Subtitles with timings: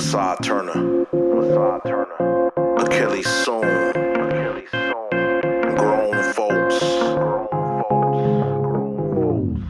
[0.00, 0.74] Masai Turner,
[1.12, 2.16] Masai Turner,
[2.78, 6.78] Achilles soon, Achilles soon, grown folks,
[8.64, 9.62] grown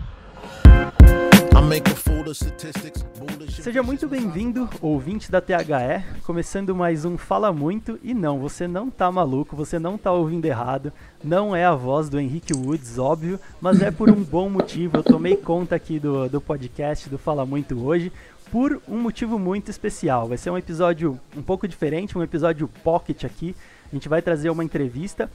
[0.62, 1.56] folks.
[1.56, 3.02] I make a fool of statistics.
[3.18, 5.54] bullish Seja muito bem-vindo, ouvinte da THE,
[6.24, 7.98] começando mais um Fala Muito.
[8.02, 10.92] E não, você não tá maluco, você não tá ouvindo errado,
[11.22, 14.96] não é a voz do Henrique Woods, óbvio, mas é por um bom motivo.
[14.96, 18.10] Eu tomei conta aqui do, do podcast do Fala Muito hoje,
[18.50, 20.28] por um motivo muito especial.
[20.28, 23.54] Vai ser um episódio um pouco diferente, um episódio pocket aqui.
[23.90, 25.30] A gente vai trazer uma entrevista.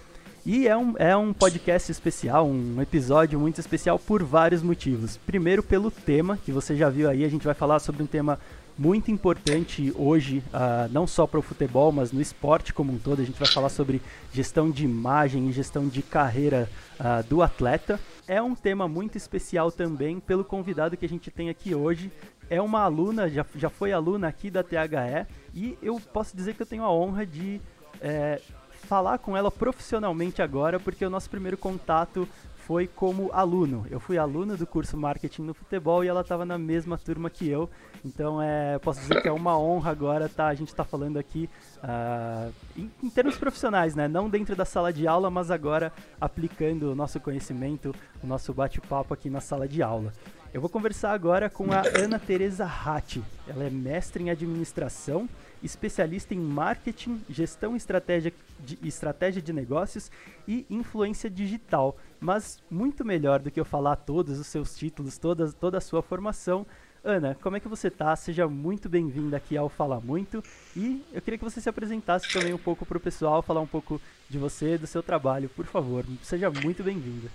[0.45, 5.17] E é um, é um podcast especial, um episódio muito especial por vários motivos.
[5.17, 8.37] Primeiro, pelo tema, que você já viu aí, a gente vai falar sobre um tema
[8.77, 13.21] muito importante hoje, ah, não só para o futebol, mas no esporte como um todo.
[13.21, 14.01] A gente vai falar sobre
[14.33, 17.99] gestão de imagem e gestão de carreira ah, do atleta.
[18.27, 22.11] É um tema muito especial também pelo convidado que a gente tem aqui hoje.
[22.49, 26.61] É uma aluna, já, já foi aluna aqui da THE, e eu posso dizer que
[26.61, 27.61] eu tenho a honra de
[28.01, 28.41] é,
[28.85, 32.27] falar com ela profissionalmente agora, porque o nosso primeiro contato
[32.65, 33.85] foi como aluno.
[33.91, 37.47] Eu fui aluno do curso Marketing no Futebol e ela estava na mesma turma que
[37.47, 37.69] eu.
[38.03, 41.47] Então, é, posso dizer que é uma honra agora tá, a gente estar falando aqui
[41.83, 44.07] ah, em, em termos profissionais, né?
[44.07, 47.93] Não dentro da sala de aula, mas agora aplicando o nosso conhecimento,
[48.23, 50.11] o nosso bate-papo aqui na sala de aula.
[50.55, 53.21] Eu vou conversar agora com a Ana Teresa Ratti.
[53.45, 55.27] Ela é mestre em administração,
[55.61, 58.31] especialista em marketing, gestão estratégia
[58.61, 60.09] de, estratégia de negócios
[60.47, 61.97] e influência digital.
[62.21, 66.01] Mas muito melhor do que eu falar todos os seus títulos, toda, toda a sua
[66.01, 66.65] formação.
[67.03, 68.15] Ana, como é que você tá?
[68.15, 70.41] Seja muito bem-vinda aqui ao Fala Muito.
[70.73, 73.67] E eu queria que você se apresentasse também um pouco para o pessoal, falar um
[73.67, 73.99] pouco
[74.29, 76.05] de você, do seu trabalho, por favor.
[76.23, 77.29] Seja muito bem-vinda.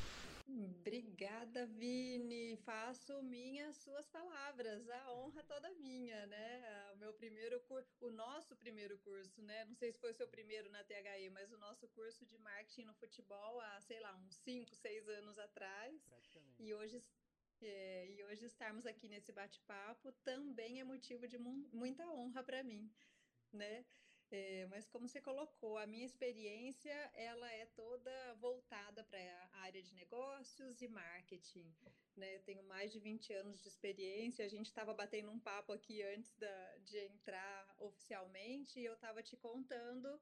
[0.80, 2.09] Obrigada, Vini.
[2.70, 4.88] Faço minhas suas palavras.
[4.88, 6.92] A honra toda minha, né?
[6.92, 9.64] O meu primeiro curso, o nosso primeiro curso, né?
[9.64, 12.84] Não sei se foi o seu primeiro na THE, mas o nosso curso de marketing
[12.84, 16.00] no futebol há, sei lá, uns 5, 6 anos atrás.
[16.60, 17.02] E hoje,
[17.60, 22.62] é, e hoje estarmos aqui nesse bate-papo também é motivo de mu- muita honra para
[22.62, 22.88] mim,
[23.52, 23.84] né?
[24.30, 29.18] É, mas como você colocou, a minha experiência ela é toda voltada para
[29.52, 31.74] a área de negócios e marketing.
[32.16, 32.36] Né?
[32.36, 34.44] Eu tenho mais de 20 anos de experiência.
[34.44, 39.20] A gente estava batendo um papo aqui antes da- de entrar oficialmente e eu estava
[39.22, 40.20] te contando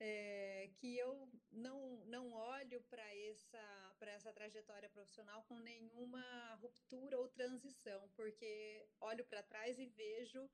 [0.00, 7.28] é, que eu não, não olho para essa, essa trajetória profissional com nenhuma ruptura ou
[7.28, 10.48] transição, porque olho para trás e vejo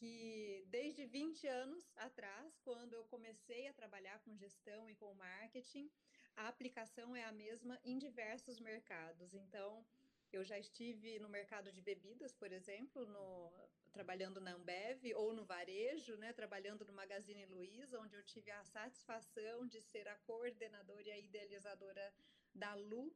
[0.00, 5.90] que desde 20 anos atrás, quando eu comecei a trabalhar com gestão e com marketing,
[6.36, 9.34] a aplicação é a mesma em diversos mercados.
[9.34, 9.84] Então,
[10.32, 15.44] eu já estive no mercado de bebidas, por exemplo, no, trabalhando na Ambev ou no
[15.44, 21.08] varejo, né, trabalhando no Magazine Luiza, onde eu tive a satisfação de ser a coordenadora
[21.08, 22.14] e a idealizadora
[22.54, 23.14] da Lu,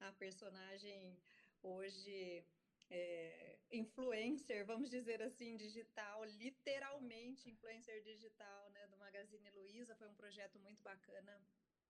[0.00, 1.20] a personagem
[1.62, 2.46] hoje
[2.90, 9.96] é, influencer, vamos dizer assim, digital, literalmente influencer digital, né, do Magazine Luiza.
[9.96, 11.40] Foi um projeto muito bacana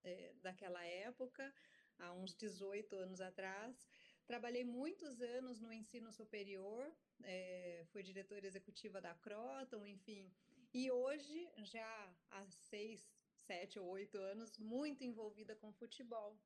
[0.03, 1.53] é, daquela época,
[1.99, 3.87] há uns 18 anos atrás.
[4.25, 6.91] Trabalhei muitos anos no ensino superior,
[7.23, 10.31] é, fui diretora executiva da Croton, enfim.
[10.73, 16.37] E hoje, já há seis, sete ou oito anos, muito envolvida com futebol.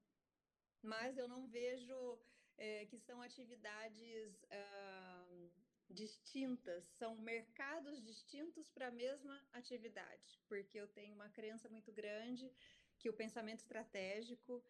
[0.82, 2.20] Mas eu não vejo
[2.60, 5.50] é, que são atividades ah,
[5.90, 12.52] distintas, são mercados distintos para a mesma atividade, porque eu tenho uma crença muito grande
[13.00, 14.64] que o pensamento estratégico,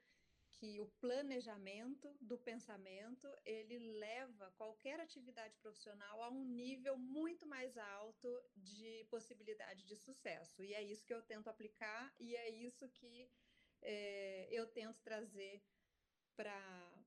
[0.52, 7.78] que o planejamento do pensamento, ele leva qualquer atividade profissional a um nível muito mais
[7.78, 10.64] alto de possibilidade de sucesso.
[10.64, 13.32] E é isso que eu tento aplicar e é isso que
[13.82, 15.64] é, eu tento trazer
[16.36, 16.99] para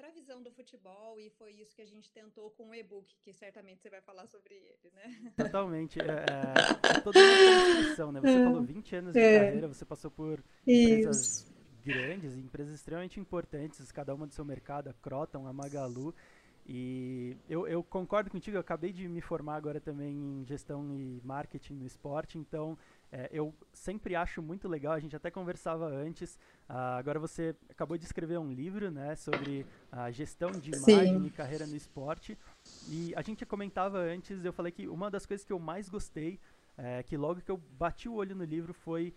[0.00, 3.14] para a visão do futebol e foi isso que a gente tentou com o e-book,
[3.20, 5.04] que certamente você vai falar sobre ele, né?
[5.36, 6.00] Totalmente.
[6.00, 8.20] É, é, é toda uma construção, né?
[8.20, 9.28] Você falou 20 anos de É.
[9.28, 11.46] carreira, você passou por empresas Isso.
[11.82, 16.14] grandes, empresas extremamente importantes, cada uma do seu mercado, a Croton, a Magalu.
[16.66, 21.20] E eu, eu concordo contigo, eu acabei de me formar agora também em gestão e
[21.24, 22.78] marketing no esporte, então
[23.12, 27.98] é, eu sempre acho muito legal, a gente até conversava antes, ah, agora você acabou
[27.98, 30.78] de escrever um livro né, sobre a gestão de Sim.
[30.78, 32.38] imagem e carreira no esporte,
[32.86, 36.40] e a gente comentava antes, eu falei que uma das coisas que eu mais gostei,
[36.76, 39.14] é, que logo que eu bati o olho no livro foi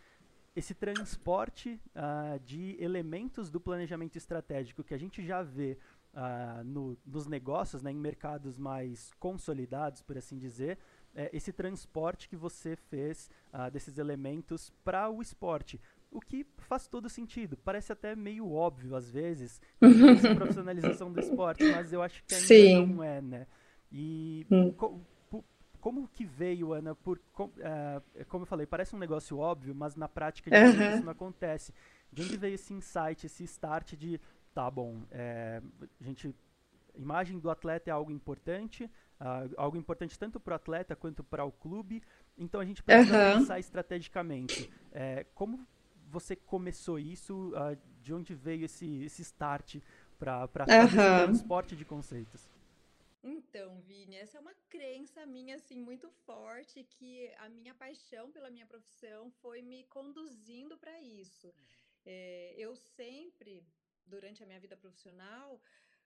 [0.56, 5.78] esse transporte ah, de elementos do planejamento estratégico que a gente já vê
[6.14, 10.78] ah, no- nos negócios, né, em mercados mais consolidados, por assim dizer,
[11.16, 15.80] é, esse transporte que você fez uh, desses elementos para o esporte.
[16.12, 17.58] O que faz todo sentido.
[17.58, 22.48] Parece até meio óbvio, às vezes, a profissionalização do esporte, mas eu acho que ainda
[22.48, 22.86] Sim.
[22.86, 23.48] não é, né?
[23.92, 24.72] E hum.
[24.72, 25.02] co
[25.84, 26.96] como que veio, Ana?
[26.96, 30.96] Por, com, uh, como eu falei, parece um negócio óbvio, mas na prática uhum.
[30.96, 31.74] isso não acontece.
[32.10, 34.18] De onde veio esse insight, esse start de,
[34.54, 35.62] tá bom, é,
[36.00, 36.34] a gente,
[36.96, 38.90] imagem do atleta é algo importante,
[39.24, 42.04] uh, algo importante tanto para o atleta quanto para o clube,
[42.38, 43.40] então a gente precisa uhum.
[43.40, 44.70] pensar estrategicamente.
[44.92, 45.66] É, como
[46.08, 47.52] você começou isso?
[47.52, 49.78] Uh, de onde veio esse, esse start
[50.20, 50.86] para uhum.
[50.86, 52.50] esse transporte de conceitos?
[53.24, 58.52] Então, Vini, essa é uma crença minha assim muito forte que a minha paixão pela
[58.52, 61.54] minha profissão foi me conduzindo para isso.
[62.06, 63.64] É, eu sempre,
[64.06, 65.62] durante a minha vida profissional,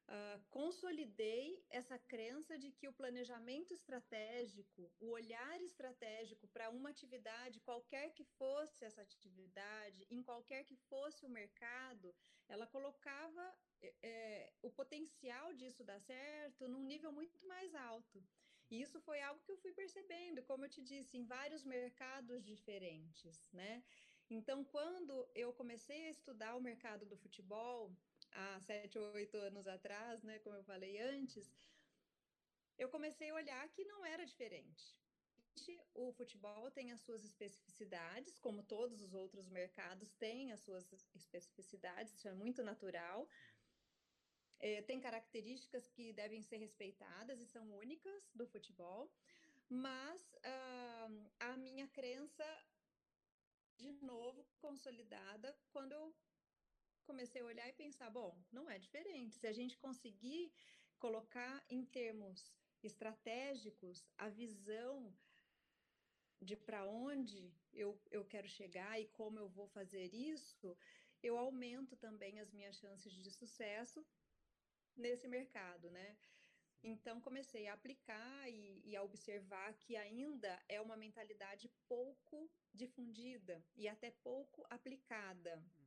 [0.08, 7.60] uh, consolidei essa crença de que o planejamento estratégico, o olhar estratégico para uma atividade,
[7.62, 12.14] qualquer que fosse essa atividade, em qualquer que fosse o mercado,
[12.48, 13.56] ela colocava
[14.02, 18.24] é, o potencial disso dar certo num nível muito mais alto.
[18.70, 22.44] E isso foi algo que eu fui percebendo, como eu te disse, em vários mercados
[22.44, 23.84] diferentes, né?
[24.30, 27.96] Então, quando eu comecei a estudar o mercado do futebol,
[28.32, 31.52] há sete ou oito anos atrás, né, como eu falei antes,
[32.78, 34.96] eu comecei a olhar que não era diferente.
[35.96, 42.14] O futebol tem as suas especificidades, como todos os outros mercados têm as suas especificidades,
[42.14, 43.28] isso é muito natural.
[44.60, 49.12] É, tem características que devem ser respeitadas e são únicas do futebol,
[49.70, 52.46] mas uh, a minha crença,
[53.78, 56.16] de novo, consolidada quando eu
[57.10, 59.36] comecei a olhar e pensar: bom, não é diferente.
[59.36, 60.52] Se a gente conseguir
[61.00, 65.14] colocar em termos estratégicos a visão
[66.42, 70.78] de para onde eu, eu quero chegar e como eu vou fazer isso,
[71.24, 74.06] eu aumento também as minhas chances de sucesso
[74.96, 76.18] nesse mercado, né?
[76.84, 83.64] Então comecei a aplicar e, e, a observar que ainda é uma mentalidade pouco difundida
[83.76, 85.56] e até pouco aplicada.
[85.56, 85.87] Uhum.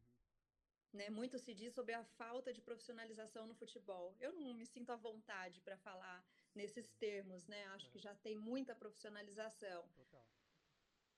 [0.93, 1.09] Né?
[1.09, 4.15] Muito se diz sobre a falta de profissionalização no futebol.
[4.19, 7.65] Eu não me sinto à vontade para falar nesses termos, né?
[7.69, 7.91] Acho é.
[7.91, 9.85] que já tem muita profissionalização.
[9.95, 10.27] Total.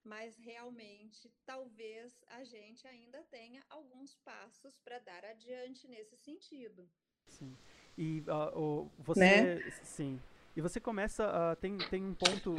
[0.04, 6.88] Mas realmente, talvez a gente ainda tenha alguns passos para dar adiante nesse sentido.
[7.28, 7.56] Sim.
[7.96, 9.70] E uh, você, né?
[9.84, 10.20] sim.
[10.54, 12.54] E você começa, uh, tem, tem um ponto,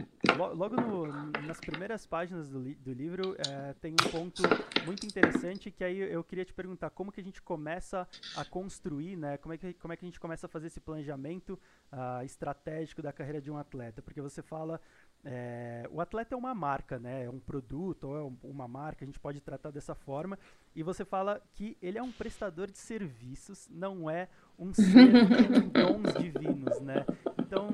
[0.55, 4.41] logo no, nas primeiras páginas do, li, do livro, uh, tem um ponto
[4.83, 9.15] muito interessante que aí eu queria te perguntar, como que a gente começa a construir,
[9.15, 11.59] né, como é que, como é que a gente começa a fazer esse planejamento
[11.91, 14.01] uh, estratégico da carreira de um atleta?
[14.01, 14.81] Porque você fala
[15.25, 17.23] é, o atleta é uma marca, né?
[17.23, 20.37] É um produto ou é uma marca, a gente pode tratar dessa forma.
[20.75, 24.27] E você fala que ele é um prestador de serviços, não é
[24.59, 27.05] um ser com dons divinos, né?
[27.53, 27.69] Então,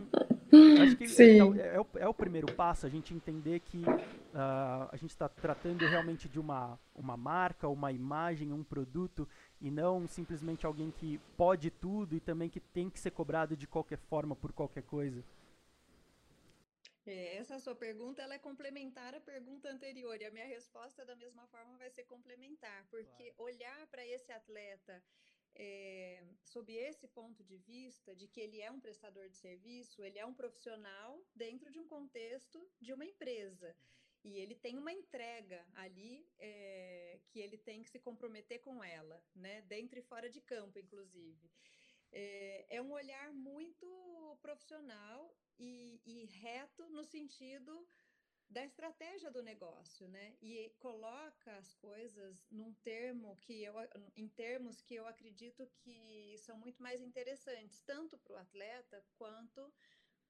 [0.84, 1.44] acho que é, é, é,
[1.80, 6.28] o, é, o, primeiro passo, a gente entender que uh, a gente está tratando realmente
[6.28, 9.28] de uma, uma marca, uma imagem, um produto,
[9.62, 13.68] e não simplesmente alguém que pode tudo e também que tem que ser cobrado de
[13.68, 15.24] qualquer forma por qualquer coisa.
[17.06, 21.16] É, essa sua pergunta ela é complementar à pergunta anterior e a minha resposta da
[21.16, 23.52] mesma forma vai ser complementar, porque claro.
[23.52, 25.02] olhar para esse atleta
[25.56, 30.18] é, sob esse ponto de vista de que ele é um prestador de serviço, ele
[30.19, 33.75] é um profissional dentro de um contexto de uma empresa.
[34.23, 39.23] E ele tem uma entrega ali é, que ele tem que se comprometer com ela,
[39.33, 39.61] né?
[39.61, 41.49] Dentro e fora de campo, inclusive.
[42.11, 47.87] É, é um olhar muito profissional e, e reto no sentido
[48.49, 50.35] da estratégia do negócio, né?
[50.41, 53.75] E coloca as coisas num termo que eu,
[54.15, 59.71] em termos que eu acredito que são muito mais interessantes, tanto para o atleta quanto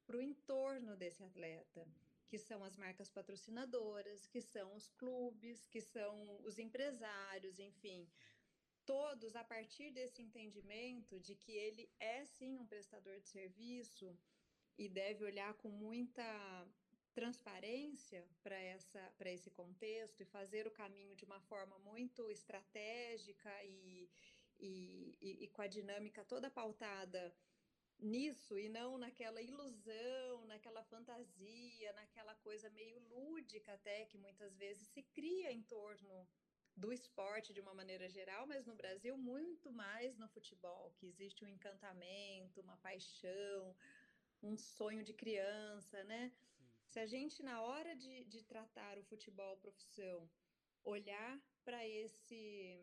[0.05, 1.87] para o entorno desse atleta,
[2.27, 8.11] que são as marcas patrocinadoras, que são os clubes, que são os empresários, enfim.
[8.85, 14.17] Todos, a partir desse entendimento de que ele é sim um prestador de serviço,
[14.79, 16.23] e deve olhar com muita
[17.19, 24.09] transparência para esse contexto e fazer o caminho de uma forma muito estratégica e,
[24.57, 27.21] e, e, e com a dinâmica toda pautada
[27.99, 34.87] nisso e não naquela ilusão, naquela fantasia, naquela coisa meio lúdica até que muitas vezes
[34.87, 36.15] se cria em torno
[36.73, 41.43] do esporte de uma maneira geral, mas no Brasil muito mais no futebol, que existe
[41.43, 43.75] um encantamento, uma paixão,
[44.41, 46.31] um sonho de criança, né?
[46.89, 50.27] Se a gente, na hora de, de tratar o futebol profissão,
[50.83, 52.79] olhar para esse,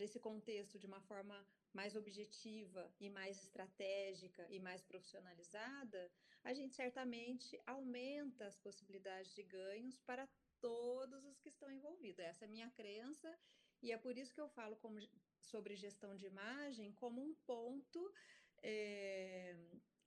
[0.00, 6.10] esse contexto de uma forma mais objetiva e mais estratégica e mais profissionalizada,
[6.42, 10.28] a gente certamente aumenta as possibilidades de ganhos para
[10.60, 12.18] todos os que estão envolvidos.
[12.18, 13.32] Essa é a minha crença
[13.80, 14.98] e é por isso que eu falo como,
[15.40, 18.12] sobre gestão de imagem como um ponto
[18.60, 19.56] é,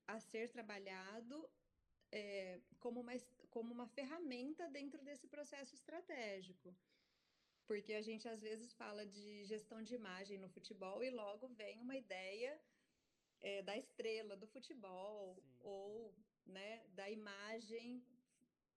[0.05, 1.49] a ser trabalhado
[2.11, 3.13] é, como, uma,
[3.49, 6.75] como uma ferramenta dentro desse processo estratégico.
[7.65, 11.79] Porque a gente às vezes fala de gestão de imagem no futebol e logo vem
[11.79, 12.59] uma ideia
[13.41, 15.57] é, da estrela do futebol Sim.
[15.59, 18.01] ou né, da imagem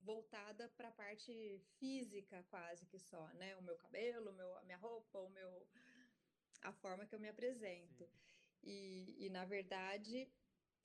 [0.00, 3.54] voltada para a parte física quase que só, né?
[3.56, 5.68] O meu cabelo, meu, a minha roupa, o meu
[6.62, 8.08] a forma que eu me apresento.
[8.62, 10.28] E, e, na verdade,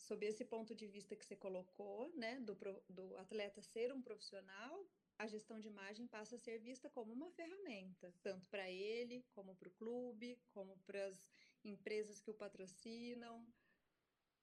[0.05, 2.55] sob esse ponto de vista que você colocou, né, do,
[2.87, 4.85] do atleta ser um profissional,
[5.17, 9.55] a gestão de imagem passa a ser vista como uma ferramenta, tanto para ele, como
[9.55, 11.27] para o clube, como para as
[11.63, 13.47] empresas que o patrocinam,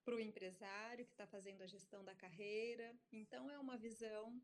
[0.04, 2.92] para o empresário que está fazendo a gestão da carreira.
[3.12, 4.42] Então, é uma visão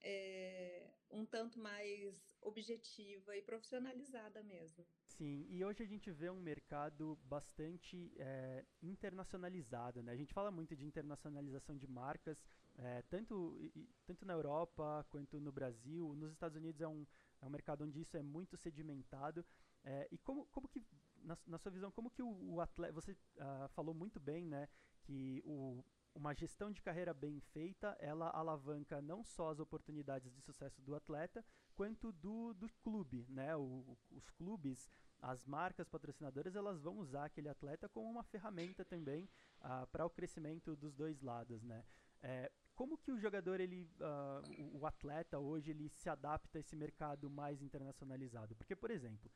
[0.00, 4.86] é, um tanto mais objetiva e profissionalizada mesmo.
[5.16, 10.10] Sim, e hoje a gente vê um mercado bastante é, internacionalizado, né?
[10.10, 12.36] A gente fala muito de internacionalização de marcas,
[12.76, 16.16] é, tanto, e, tanto na Europa quanto no Brasil.
[16.16, 17.06] Nos Estados Unidos é um,
[17.40, 19.44] é um mercado onde isso é muito sedimentado.
[19.84, 20.82] É, e como, como que,
[21.22, 24.68] na, na, sua visão, como que o, o atleta, você uh, falou muito bem, né,
[25.02, 30.40] que o, uma gestão de carreira bem feita, ela alavanca não só as oportunidades de
[30.40, 31.44] sucesso do atleta,
[31.74, 33.56] quanto do, do clube, né?
[33.56, 34.88] O, os clubes,
[35.20, 39.28] as marcas patrocinadoras, elas vão usar aquele atleta como uma ferramenta também
[39.60, 41.84] uh, para o crescimento dos dois lados, né?
[42.22, 46.74] É, como que o jogador, ele, uh, o, atleta hoje, ele se adapta a esse
[46.74, 48.54] mercado mais internacionalizado?
[48.56, 49.30] Porque, por exemplo,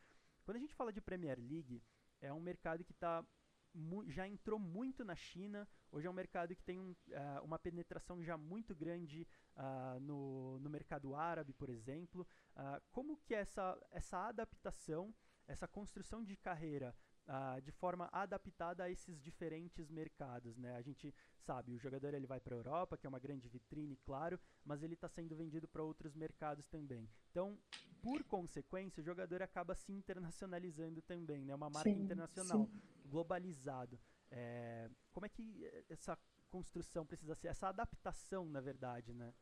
[0.44, 1.82] quando a gente fala de Premier League,
[2.20, 3.24] é um mercado que está
[4.08, 5.68] já entrou muito na China.
[5.90, 10.58] Hoje é um mercado que tem um, uh, uma penetração já muito grande uh, no,
[10.60, 12.26] no mercado árabe, por exemplo.
[12.56, 15.14] Uh, como que é essa, essa adaptação,
[15.46, 16.94] essa construção de carreira
[17.62, 20.74] de forma adaptada a esses diferentes mercados, né?
[20.76, 23.96] A gente sabe, o jogador ele vai para a Europa, que é uma grande vitrine,
[23.96, 27.06] claro, mas ele está sendo vendido para outros mercados também.
[27.30, 27.58] Então,
[28.00, 31.54] por consequência, o jogador acaba se internacionalizando também, né?
[31.54, 32.82] Uma marca sim, internacional, sim.
[33.08, 33.98] Globalizado.
[34.30, 35.44] É, como é que
[35.88, 36.16] essa
[36.48, 39.34] construção precisa ser, essa adaptação, na verdade, né?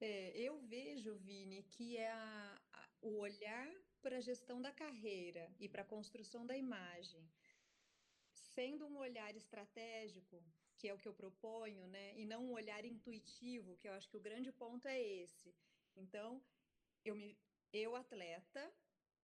[0.00, 3.68] É, eu vejo, Vini, que é a, a, o olhar
[4.02, 7.22] para a gestão da carreira e para a construção da imagem,
[8.32, 10.42] sendo um olhar estratégico,
[10.76, 14.08] que é o que eu proponho, né, e não um olhar intuitivo, que eu acho
[14.10, 15.54] que o grande ponto é esse.
[15.96, 16.42] Então,
[17.04, 17.36] eu me
[17.72, 18.72] eu atleta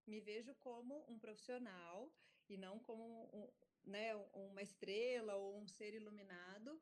[0.05, 2.13] me vejo como um profissional
[2.53, 3.49] e não como um,
[3.85, 6.75] né, uma estrela ou um ser iluminado.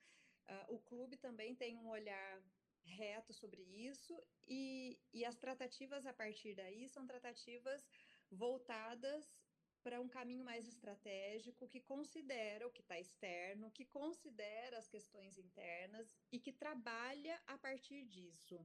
[0.48, 2.42] Uh, o clube também tem um olhar
[2.84, 7.86] reto sobre isso e, e as tratativas a partir daí são tratativas
[8.30, 9.38] voltadas
[9.82, 15.38] para um caminho mais estratégico que considera o que está externo, que considera as questões
[15.38, 18.58] internas e que trabalha a partir disso.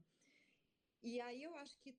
[1.02, 1.98] E aí eu acho que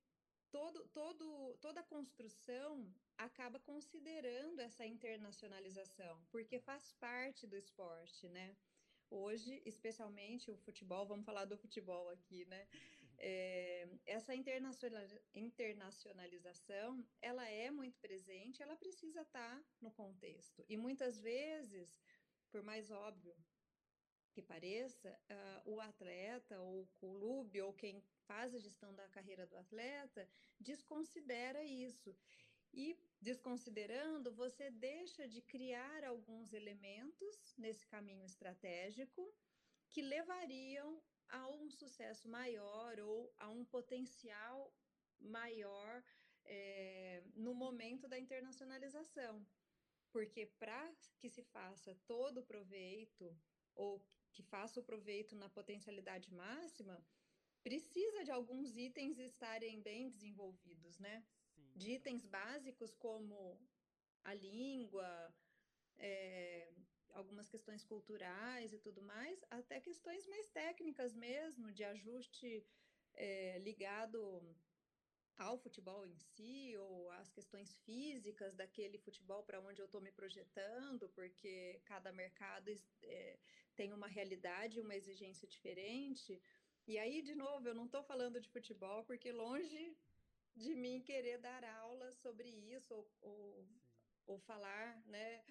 [0.50, 8.56] todo, todo, toda a construção acaba considerando essa internacionalização, porque faz parte do esporte, né?
[9.10, 12.66] Hoje, especialmente o futebol, vamos falar do futebol aqui, né?
[13.18, 20.64] É, essa internacionalização, ela é muito presente, ela precisa estar no contexto.
[20.68, 22.02] E muitas vezes,
[22.50, 23.36] por mais óbvio
[24.34, 29.46] que pareça, uh, o atleta, ou o clube, ou quem faz a gestão da carreira
[29.46, 30.28] do atleta,
[30.58, 32.14] desconsidera isso.
[32.76, 39.32] E desconsiderando, você deixa de criar alguns elementos nesse caminho estratégico
[39.88, 44.74] que levariam a um sucesso maior ou a um potencial
[45.20, 46.04] maior
[46.44, 49.46] é, no momento da internacionalização.
[50.10, 53.36] Porque para que se faça todo o proveito,
[53.74, 57.04] ou que faça o proveito na potencialidade máxima,
[57.62, 61.24] precisa de alguns itens estarem bem desenvolvidos, né?
[61.74, 63.58] De itens básicos como
[64.22, 65.34] a língua,
[65.98, 66.72] é,
[67.10, 72.66] algumas questões culturais e tudo mais, até questões mais técnicas mesmo, de ajuste
[73.14, 74.20] é, ligado
[75.36, 80.12] ao futebol em si, ou às questões físicas daquele futebol para onde eu estou me
[80.12, 82.70] projetando, porque cada mercado
[83.02, 83.38] é,
[83.74, 86.40] tem uma realidade, uma exigência diferente.
[86.86, 89.96] E aí, de novo, eu não estou falando de futebol, porque longe
[90.56, 93.68] de mim querer dar aula sobre isso ou, ou,
[94.26, 95.44] ou falar, né,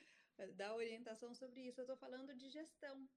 [0.56, 1.80] dar orientação sobre isso.
[1.80, 3.08] Eu estou falando de gestão,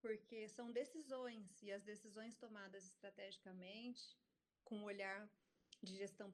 [0.00, 4.16] porque são decisões e as decisões tomadas estrategicamente,
[4.64, 5.28] com um olhar
[5.82, 6.32] de gestão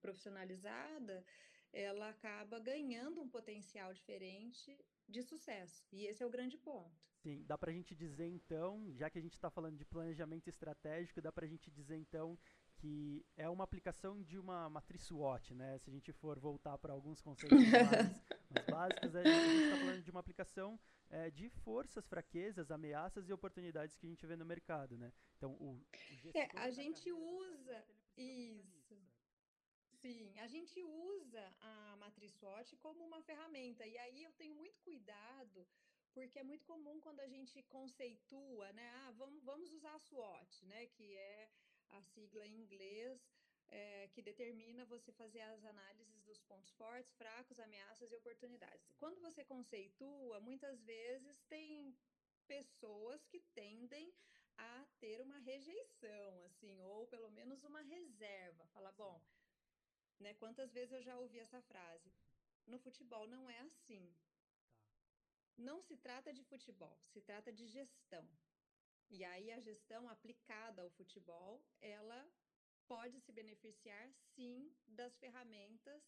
[0.00, 1.24] profissionalizada,
[1.72, 5.84] ela acaba ganhando um potencial diferente de sucesso.
[5.92, 7.06] E esse é o grande ponto.
[7.22, 10.48] Sim, dá para a gente dizer então, já que a gente está falando de planejamento
[10.48, 12.38] estratégico, dá para a gente dizer então
[12.76, 15.78] que é uma aplicação de uma matriz SWOT, né?
[15.78, 17.70] Se a gente for voltar para alguns conceitos mais,
[18.50, 20.78] mais básicos, a gente está falando de uma aplicação
[21.10, 25.12] é, de forças, fraquezas, ameaças e oportunidades que a gente vê no mercado, né?
[25.36, 25.80] Então, o,
[26.24, 27.84] o é, a gente usa
[28.16, 28.96] isso.
[29.94, 33.86] Sim, a gente usa a matriz SWOT como uma ferramenta.
[33.86, 35.66] E aí eu tenho muito cuidado,
[36.12, 38.88] porque é muito comum quando a gente conceitua, né?
[38.96, 40.86] Ah, vamos, vamos usar a SWOT, né?
[40.86, 41.48] Que é
[41.90, 43.20] a sigla em inglês,
[43.68, 48.92] é, que determina você fazer as análises dos pontos fortes, fracos, ameaças e oportunidades.
[48.98, 51.96] Quando você conceitua, muitas vezes tem
[52.46, 54.12] pessoas que tendem
[54.56, 58.66] a ter uma rejeição, assim, ou pelo menos uma reserva.
[58.68, 59.20] Fala, bom,
[60.18, 60.34] né?
[60.34, 62.12] Quantas vezes eu já ouvi essa frase?
[62.66, 64.14] No futebol não é assim.
[65.56, 68.26] Não se trata de futebol, se trata de gestão.
[69.10, 72.28] E aí a gestão aplicada ao futebol, ela
[72.86, 76.02] pode se beneficiar sim das ferramentas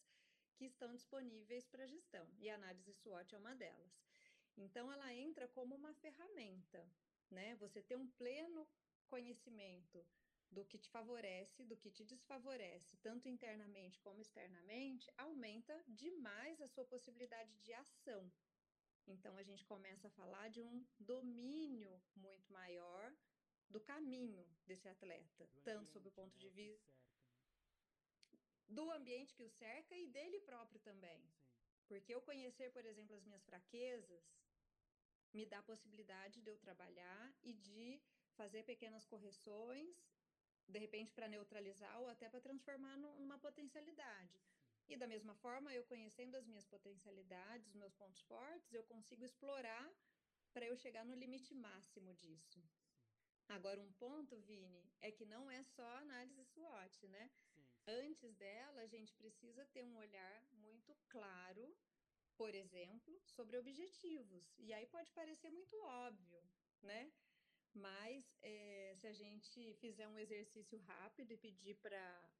[0.55, 2.27] que estão disponíveis para gestão.
[2.37, 4.03] E a análise SWOT é uma delas.
[4.57, 6.85] Então ela entra como uma ferramenta,
[7.29, 7.55] né?
[7.55, 8.67] Você ter um pleno
[9.07, 10.05] conhecimento
[10.51, 16.67] do que te favorece, do que te desfavorece, tanto internamente como externamente, aumenta demais a
[16.67, 18.31] sua possibilidade de ação.
[19.15, 23.13] Então a gente começa a falar de um domínio muito maior
[23.69, 26.99] do caminho desse atleta, do tanto sob o ponto né, de vista né?
[28.67, 31.19] do ambiente que o cerca e dele próprio também.
[31.19, 31.87] Sim.
[31.87, 34.23] Porque eu conhecer, por exemplo, as minhas fraquezas
[35.33, 37.99] me dá a possibilidade de eu trabalhar e de
[38.35, 39.95] fazer pequenas correções
[40.67, 44.39] de repente para neutralizar ou até para transformar numa potencialidade.
[44.89, 49.23] E da mesma forma, eu conhecendo as minhas potencialidades, os meus pontos fortes, eu consigo
[49.23, 49.87] explorar
[50.51, 52.59] para eu chegar no limite máximo disso.
[53.47, 57.31] Agora, um ponto, Vini, é que não é só análise SWOT, né?
[57.53, 57.83] Sim, sim.
[57.87, 61.75] Antes dela, a gente precisa ter um olhar muito claro,
[62.35, 64.53] por exemplo, sobre objetivos.
[64.57, 66.43] E aí pode parecer muito óbvio,
[66.81, 67.11] né?
[67.73, 72.31] Mas é, se a gente fizer um exercício rápido e pedir para,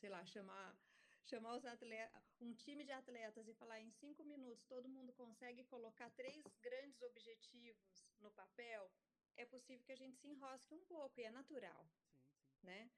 [0.00, 0.76] sei lá, chamar,
[1.24, 5.64] chamar os atletas, um time de atletas e falar em cinco minutos todo mundo consegue
[5.64, 8.90] colocar três grandes objetivos no papel,
[9.36, 11.88] é possível que a gente se enrosque um pouco e é natural,
[12.60, 12.66] sim, sim.
[12.66, 12.90] né?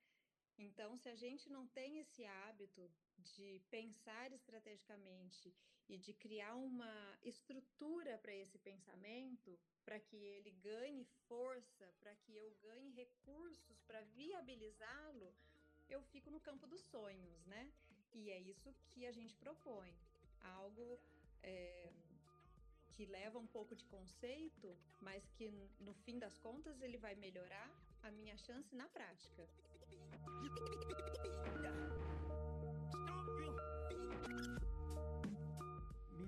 [0.59, 5.55] Então, se a gente não tem esse hábito de pensar estrategicamente
[5.89, 12.37] e de criar uma estrutura para esse pensamento, para que ele ganhe força, para que
[12.37, 15.35] eu ganhe recursos para viabilizá-lo,
[15.91, 17.71] eu fico no campo dos sonhos, né?
[18.13, 19.95] E é isso que a gente propõe.
[20.43, 20.99] Algo
[21.43, 21.91] é,
[22.93, 25.49] que leva um pouco de conceito, mas que
[25.81, 27.71] no fim das contas ele vai melhorar
[28.03, 29.49] a minha chance na prática.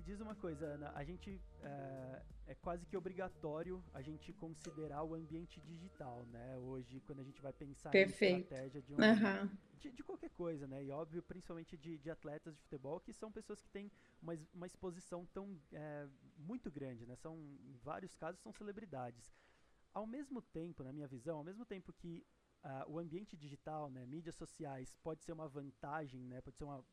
[0.03, 5.15] diz uma coisa, Ana, a gente é, é, quase que obrigatório a gente considerar o
[5.15, 6.57] ambiente digital, né?
[6.57, 8.35] Hoje, quando a gente vai pensar Perfeito.
[8.35, 9.49] em estratégia de, um, uhum.
[9.79, 10.83] de, de, qualquer coisa, né?
[10.83, 14.67] E óbvio, principalmente de, de, atletas de futebol, que são pessoas que têm uma, uma
[14.67, 17.15] exposição tão é, muito grande, né?
[17.15, 19.33] São, em vários casos, são celebridades.
[19.93, 22.25] Ao mesmo tempo, na minha visão, ao mesmo tempo que
[22.63, 26.83] uh, o ambiente digital, né, mídias sociais, pode ser uma vantagem, né, pode ser uma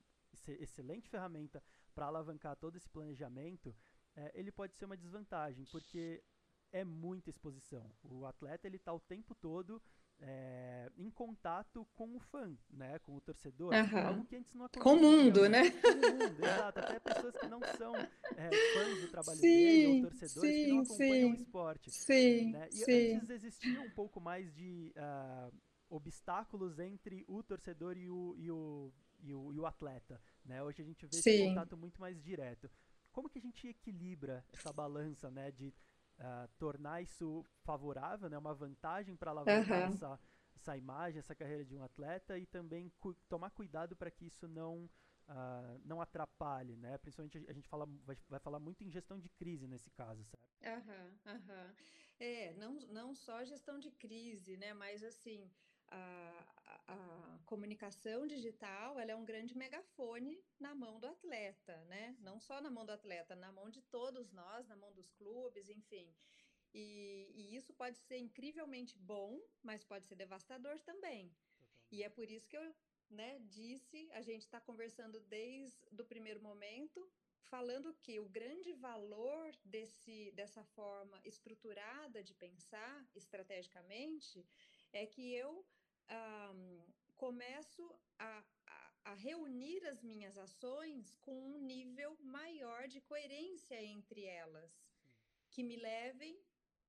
[0.61, 1.63] excelente ferramenta
[2.01, 3.77] para alavancar todo esse planejamento,
[4.17, 6.25] é, ele pode ser uma desvantagem, porque
[6.73, 7.93] é muita exposição.
[8.03, 9.83] O atleta ele está o tempo todo
[10.19, 13.99] é, em contato com o fã, né, com o torcedor, uhum.
[13.99, 14.83] algo que antes não acontecia.
[14.83, 15.71] Com o mundo, né?
[15.71, 16.79] Com o mundo, exato.
[16.79, 20.73] Até pessoas que não são é, fãs do trabalho sim, dele, ou torcedores sim, que
[20.73, 21.91] não acompanham sim, o esporte.
[21.91, 22.69] Sim, né?
[22.71, 23.15] E sim.
[23.17, 25.55] antes existia um pouco mais de uh,
[25.91, 28.91] obstáculos entre o torcedor e o, e o,
[29.23, 30.63] e o, e o atleta, né?
[30.63, 32.71] Hoje a gente vê esse contato muito mais direto.
[33.13, 35.75] Como que a gente equilibra essa balança, né, de
[36.19, 39.95] uh, tornar isso favorável, né, uma vantagem para alavancar uhum.
[39.95, 40.21] essa,
[40.55, 44.47] essa imagem, essa carreira de um atleta e também cu tomar cuidado para que isso
[44.47, 44.89] não
[45.29, 46.99] Uh, não atrapalhe, né?
[46.99, 50.45] Principalmente a gente fala, vai, vai, falar muito em gestão de crise nesse caso, certo?
[50.65, 51.75] Aham, aham.
[52.19, 54.75] É, não, não só gestão de crise, né?
[54.75, 55.49] Mas assim,
[55.91, 62.17] a, a, a, comunicação digital ela é um grande megafone na mão do atleta, né?
[62.21, 65.69] Não só na mão do atleta, na mão de todos nós, na mão dos clubes,
[65.69, 66.15] enfim.
[66.73, 71.29] E, e isso pode ser incrivelmente bom, mas pode ser devastador também.
[71.29, 71.87] Totalmente.
[71.91, 72.75] E é por isso que eu
[73.11, 77.11] né, disse, a gente está conversando desde o primeiro momento,
[77.43, 84.47] falando que o grande valor desse, dessa forma estruturada de pensar estrategicamente
[84.93, 85.65] é que eu
[86.11, 86.83] um,
[87.17, 94.25] começo a, a, a, reunir as minhas ações com um nível maior de coerência entre
[94.25, 95.17] elas, Sim.
[95.51, 96.39] que me levem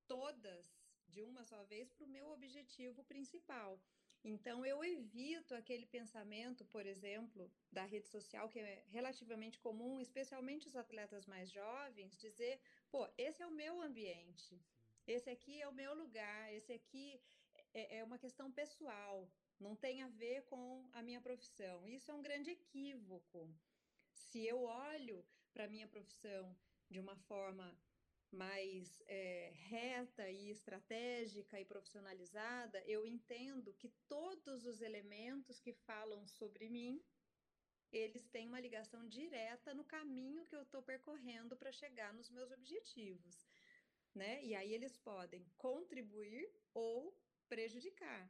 [0.08, 0.66] todas
[1.08, 3.80] de uma só vez para o meu objetivo principal.
[4.24, 10.68] Então, eu evito aquele pensamento, por exemplo, da rede social, que é relativamente comum, especialmente
[10.68, 12.60] os atletas mais jovens, dizer:
[12.92, 14.62] pô, esse é o meu ambiente,
[15.08, 17.20] esse aqui é o meu lugar, esse aqui
[17.74, 19.30] é, é uma questão pessoal,
[19.60, 21.88] não tem a ver com a minha profissão.
[21.88, 23.54] Isso é um grande equívoco.
[24.12, 26.58] Se eu olho para a minha profissão
[26.90, 27.78] de uma forma
[28.32, 36.26] mais é, reta e estratégica e profissionalizada, eu entendo que todos os elementos que falam
[36.26, 37.04] sobre mim,
[37.92, 42.52] eles têm uma ligação direta no caminho que eu estou percorrendo para chegar nos meus
[42.52, 43.46] objetivos,
[44.16, 44.44] né?
[44.46, 47.14] E aí eles podem contribuir ou
[47.54, 48.24] prejudicar.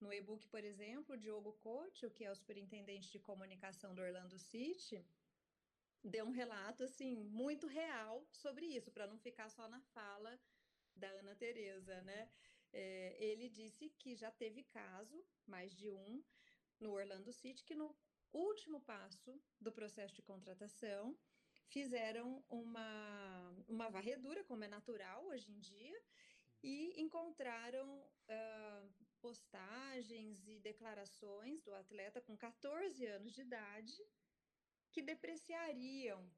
[0.00, 4.38] No e-book, por exemplo, o Diogo Couto, que é o superintendente de comunicação do Orlando
[4.38, 5.04] City,
[6.04, 10.32] deu um relato assim muito real sobre isso, para não ficar só na fala
[10.94, 12.30] da Ana Teresa, né?
[12.72, 16.22] É, ele disse que já teve caso, mais de um,
[16.78, 17.88] no Orlando City, que no
[18.32, 21.18] último passo do processo de contratação
[21.66, 26.00] fizeram uma, uma varredura, como é natural hoje em dia,
[26.62, 34.00] e encontraram uh, postagens e declarações do atleta com 14 anos de idade
[34.90, 36.30] que depreciariam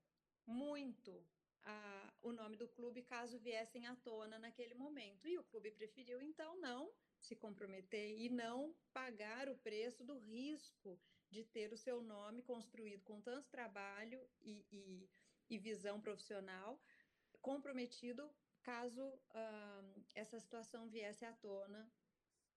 [0.47, 1.25] muito
[1.65, 5.27] a, o nome do clube caso viessem à tona naquele momento.
[5.27, 11.01] E o clube preferiu, então, não se comprometer e não pagar o preço do risco
[11.31, 15.11] de ter o seu nome construído com tanto trabalho e, e,
[15.49, 16.81] e visão profissional
[17.41, 18.31] comprometido
[18.71, 21.83] caso uh, essa situação viesse à tona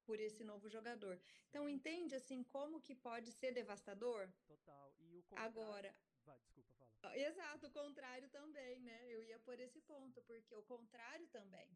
[0.06, 1.20] por esse novo jogador.
[1.50, 4.30] Então entende assim como que pode ser devastador?
[4.48, 4.94] Total.
[5.00, 5.94] E o Agora,
[6.28, 7.14] Vai, desculpa, fala.
[7.14, 9.06] Ah, exato, o contrário também, né?
[9.08, 11.70] Eu ia por esse ponto, porque o contrário também.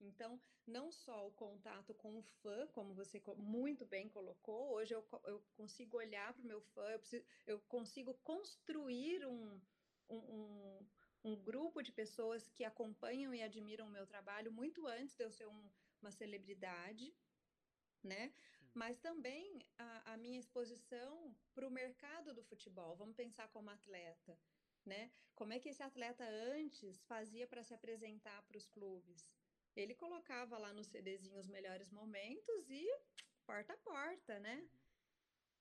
[0.00, 5.06] Então, não só o contato com o fã, como você muito bem colocou, hoje eu,
[5.24, 9.60] eu consigo olhar para o meu fã, eu, preciso, eu consigo construir um,
[10.08, 10.86] um, um
[11.24, 15.30] um grupo de pessoas que acompanham e admiram o meu trabalho muito antes de eu
[15.30, 17.14] ser um, uma celebridade,
[18.02, 18.32] né?
[18.58, 18.70] Sim.
[18.74, 22.96] Mas também a, a minha exposição para o mercado do futebol.
[22.96, 24.38] Vamos pensar como atleta,
[24.84, 25.12] né?
[25.34, 29.30] Como é que esse atleta antes fazia para se apresentar para os clubes?
[29.74, 32.86] Ele colocava lá no CDzinho os melhores momentos e
[33.46, 34.68] porta a porta, né?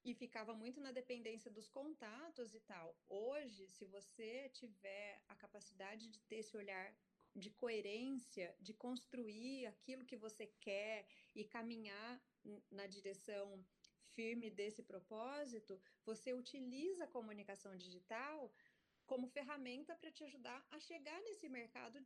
[0.03, 2.97] E ficava muito na dependência dos contatos e tal.
[3.07, 6.95] Hoje, se você tiver a capacidade de ter esse olhar
[7.35, 12.21] de coerência, de construir aquilo que você quer e caminhar
[12.69, 13.65] na direção
[14.13, 18.53] firme desse propósito, você utiliza a comunicação digital
[19.05, 22.05] como ferramenta para te ajudar a chegar nesse mercado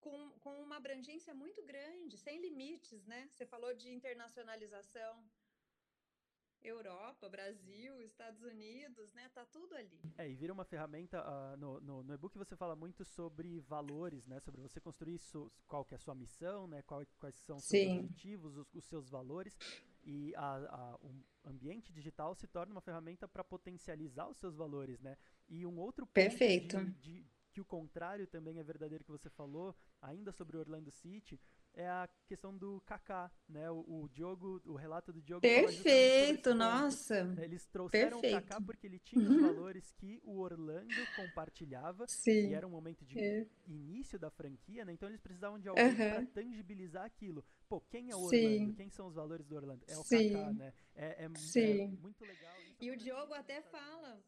[0.00, 3.28] com, com uma abrangência muito grande, sem limites, né?
[3.32, 5.28] Você falou de internacionalização.
[6.68, 9.28] Europa, Brasil, Estados Unidos, né?
[9.34, 10.00] Tá tudo ali.
[10.18, 14.26] É, e vira uma ferramenta, uh, no, no, no e-book você fala muito sobre valores,
[14.26, 14.40] né?
[14.40, 15.20] Sobre você construir
[15.66, 16.82] qual que é a sua missão, né?
[16.82, 19.56] Qual, quais são os seus objetivos, os, os, seus valores.
[20.04, 25.00] E a, a, o ambiente digital se torna uma ferramenta para potencializar os seus valores,
[25.00, 25.16] né?
[25.48, 26.84] E um outro ponto Perfeito.
[26.84, 31.40] De, de, que o contrário também é verdadeiro que você falou, ainda sobre Orlando City,
[31.76, 33.70] é a questão do Kaká, né?
[33.70, 35.42] O, o Diogo, o relato do Diogo.
[35.42, 37.34] Perfeito, nossa.
[37.38, 38.44] Eles trouxeram Perfeito.
[38.44, 42.06] o Kaká porque ele tinha os valores que o Orlando compartilhava.
[42.08, 42.48] Sim.
[42.48, 43.46] E era um momento de é.
[43.66, 44.92] início da franquia, né?
[44.92, 45.94] Então eles precisavam de alguém uhum.
[45.94, 47.44] para tangibilizar aquilo.
[47.68, 48.30] Pô, quem é o Orlando?
[48.30, 48.74] Sim.
[48.74, 49.84] Quem são os valores do Orlando?
[49.86, 50.32] É o Sim.
[50.32, 50.72] Kaká, né?
[50.94, 52.54] É, é, é muito legal.
[52.80, 54.18] e o Diogo até fala.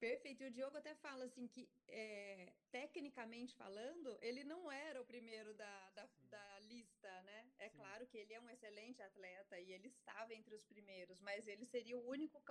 [0.00, 0.42] Perfeito.
[0.42, 5.52] E o Diogo até fala assim que, é, tecnicamente falando, ele não era o primeiro
[5.52, 7.52] da, da, da lista, né?
[7.58, 7.76] É Sim.
[7.76, 11.66] claro que ele é um excelente atleta e ele estava entre os primeiros, mas ele
[11.66, 12.42] seria o único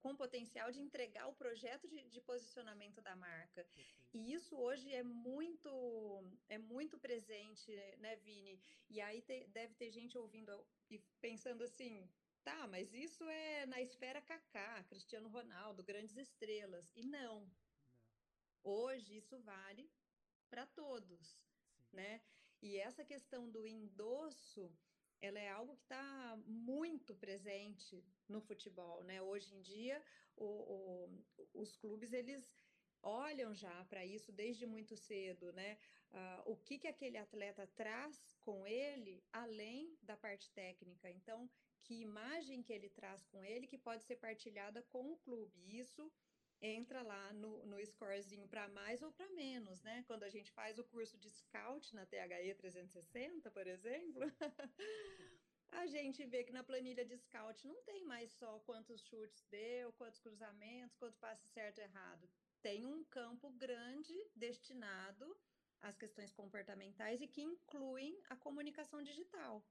[0.00, 3.64] com potencial de entregar o projeto de, de posicionamento da marca.
[3.64, 4.08] Perfeito.
[4.12, 5.70] E isso hoje é muito
[6.48, 8.60] é muito presente, né, Vini?
[8.88, 10.52] E aí te, deve ter gente ouvindo
[10.90, 12.08] e pensando assim,
[12.44, 16.92] tá, mas isso é na esfera Kaká, Cristiano Ronaldo, grandes estrelas.
[16.96, 17.40] E não.
[17.40, 17.50] não.
[18.62, 19.90] Hoje isso vale
[20.48, 21.38] para todos,
[21.90, 21.96] Sim.
[21.96, 22.20] né?
[22.60, 24.70] E essa questão do endosso
[25.20, 29.20] ela é algo que está muito presente no futebol, né?
[29.20, 30.02] Hoje em dia,
[30.36, 32.48] o, o, os clubes eles
[33.02, 35.78] olham já para isso desde muito cedo, né?
[36.10, 41.10] Uh, o que que aquele atleta traz com ele, além da parte técnica.
[41.10, 41.50] Então,
[41.84, 45.78] que imagem que ele traz com ele que pode ser partilhada com o clube.
[45.78, 46.10] Isso
[46.60, 50.04] entra lá no, no scorezinho para mais ou para menos, né?
[50.06, 54.22] Quando a gente faz o curso de scout na THE 360, por exemplo,
[55.70, 59.92] a gente vê que na planilha de scout não tem mais só quantos chutes deu,
[59.92, 62.28] quantos cruzamentos, quanto passe certo e errado.
[62.60, 65.36] Tem um campo grande destinado
[65.80, 69.64] às questões comportamentais e que incluem a comunicação digital.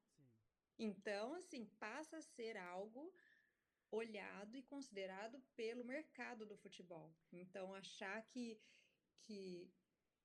[0.78, 3.12] Então, assim, passa a ser algo
[3.92, 7.14] olhado e considerado pelo mercado do futebol.
[7.32, 8.60] Então, achar que,
[9.24, 9.72] que,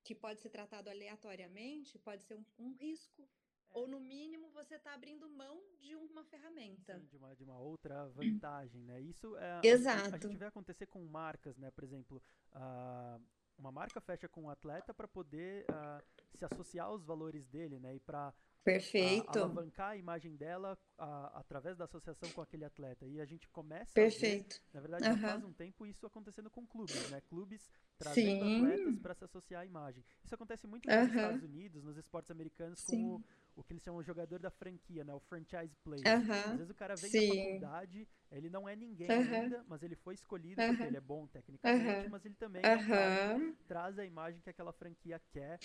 [0.04, 3.22] que pode ser tratado aleatoriamente pode ser um, um risco.
[3.22, 3.78] É.
[3.78, 6.98] Ou, no mínimo, você está abrindo mão de uma ferramenta.
[6.98, 9.00] Sim, de uma, de uma outra vantagem, né?
[9.00, 9.60] Isso é...
[9.64, 10.14] Exato.
[10.14, 11.70] A, a gente vê acontecer com marcas, né?
[11.70, 12.22] Por exemplo,
[12.54, 13.24] uh,
[13.56, 17.94] uma marca fecha com um atleta para poder uh, se associar aos valores dele, né?
[17.94, 19.38] E para Perfeito.
[19.38, 23.06] A, alavancar a imagem dela a, através da associação com aquele atleta.
[23.06, 24.54] E a gente começa Perfeito.
[24.54, 25.16] Ver, na verdade, uhum.
[25.16, 27.20] já faz um tempo isso acontecendo com clubes, né?
[27.28, 28.64] Clubes trazendo Sim.
[28.64, 30.04] atletas para se associar à imagem.
[30.24, 31.06] Isso acontece muito nos uhum.
[31.06, 33.24] Estados Unidos, nos esportes americanos, com o,
[33.56, 35.12] o, que eles chamam de jogador da franquia, né?
[35.12, 36.04] O franchise player.
[36.06, 36.52] Uhum.
[36.52, 37.28] Às vezes o cara vem Sim.
[37.28, 41.26] da faculdade, ele não é ninguém ainda, mas ele foi escolhido porque ele é bom
[41.26, 45.58] tecnicamente, mas ele também é um traz a imagem que aquela franquia quer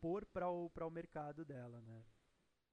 [0.00, 2.02] pôr para o, o mercado dela, né?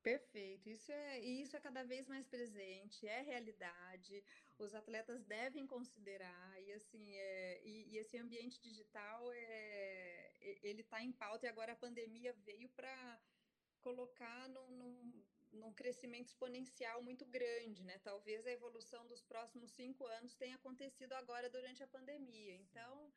[0.06, 4.24] Perfeito, isso é, isso é cada vez mais presente, é realidade,
[4.60, 11.02] os atletas devem considerar, e assim, é, e, e esse ambiente digital, é, ele está
[11.02, 13.20] em pauta, e agora a pandemia veio para
[13.82, 17.98] colocar num, num, num, crescimento exponencial muito grande, né?
[18.04, 23.12] Talvez a evolução dos próximos cinco anos tenha acontecido agora durante a pandemia, então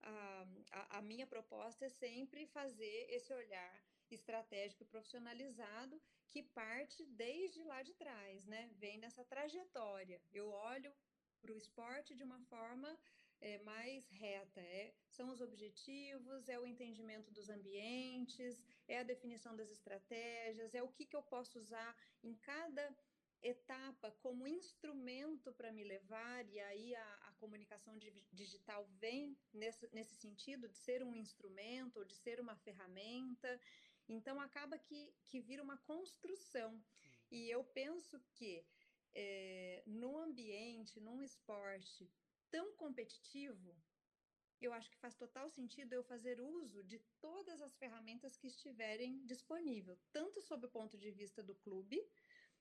[0.00, 7.04] a, a, a minha proposta é sempre fazer esse olhar estratégico e profissionalizado que parte
[7.06, 8.70] desde lá de trás, né?
[8.78, 10.20] Vem nessa trajetória.
[10.32, 10.92] Eu olho
[11.40, 12.98] para o esporte de uma forma
[13.40, 14.60] é, mais reta.
[14.60, 20.82] É, são os objetivos, é o entendimento dos ambientes, é a definição das estratégias, é
[20.82, 22.94] o que, que eu posso usar em cada
[23.42, 27.96] etapa como instrumento para me levar, e aí a, a comunicação
[28.30, 33.60] digital vem nesse, nesse sentido de ser um instrumento, ou de ser uma ferramenta.
[34.12, 36.82] Então acaba que, que vira uma construção.
[37.30, 38.64] E eu penso que
[39.14, 42.10] é, no ambiente, num esporte
[42.50, 43.76] tão competitivo,
[44.60, 49.24] eu acho que faz total sentido eu fazer uso de todas as ferramentas que estiverem
[49.24, 52.04] disponíveis, tanto sob o ponto de vista do clube,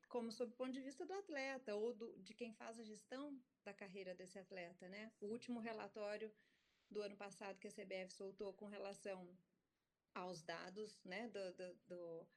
[0.07, 3.41] como sob o ponto de vista do atleta ou do, de quem faz a gestão
[3.63, 5.11] da carreira desse atleta, né?
[5.19, 6.31] O último relatório
[6.89, 9.27] do ano passado que a CBF soltou com relação
[10.13, 12.27] aos dados, né, do, do, do,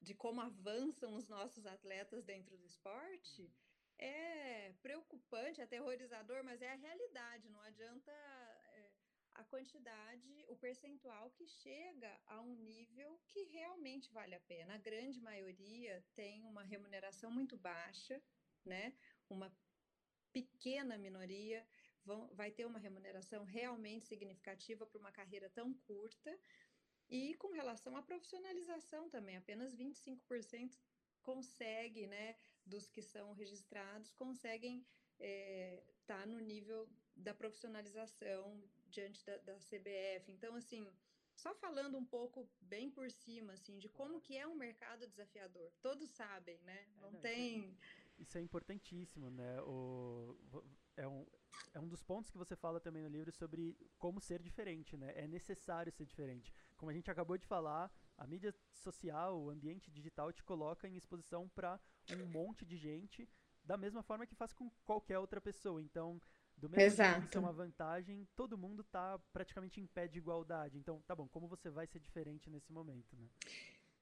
[0.00, 3.50] de como avançam os nossos atletas dentro do esporte, uhum.
[3.98, 7.48] é preocupante, aterrorizador, mas é a realidade.
[7.50, 8.90] Não adianta é,
[9.34, 14.74] a quantidade, o percentual que chega a um nível que realmente vale a pena.
[14.74, 18.22] A grande maioria tem uma remuneração muito baixa,
[18.64, 18.94] né?
[19.28, 19.54] Uma
[20.32, 21.66] pequena minoria
[22.04, 26.38] vão, vai ter uma remuneração realmente significativa para uma carreira tão curta.
[27.08, 30.78] E com relação à profissionalização também, apenas 25%
[31.22, 39.24] consegue, né, dos que são registrados, conseguem estar é, tá no nível da profissionalização diante
[39.24, 40.30] da, da CBF.
[40.30, 40.86] Então, assim,
[41.34, 45.72] só falando um pouco bem por cima, assim, de como que é um mercado desafiador.
[45.80, 46.86] Todos sabem, né?
[46.96, 47.76] É, não, não tem...
[48.18, 49.62] Isso é importantíssimo, né?
[49.62, 50.36] O,
[51.00, 51.26] é, um,
[51.74, 55.12] é um dos pontos que você fala também no livro sobre como ser diferente, né?
[55.16, 56.52] É necessário ser diferente.
[56.76, 60.96] Como a gente acabou de falar, a mídia social, o ambiente digital te coloca em
[60.96, 63.28] exposição para um monte de gente,
[63.64, 65.82] da mesma forma que faz com qualquer outra pessoa.
[65.82, 66.20] Então,
[66.56, 67.38] Do mesmo jeito que isso é Exato.
[67.40, 70.76] uma vantagem, todo mundo está praticamente em pé de igualdade.
[70.76, 73.26] Então, tá bom, como você vai ser diferente nesse momento, né?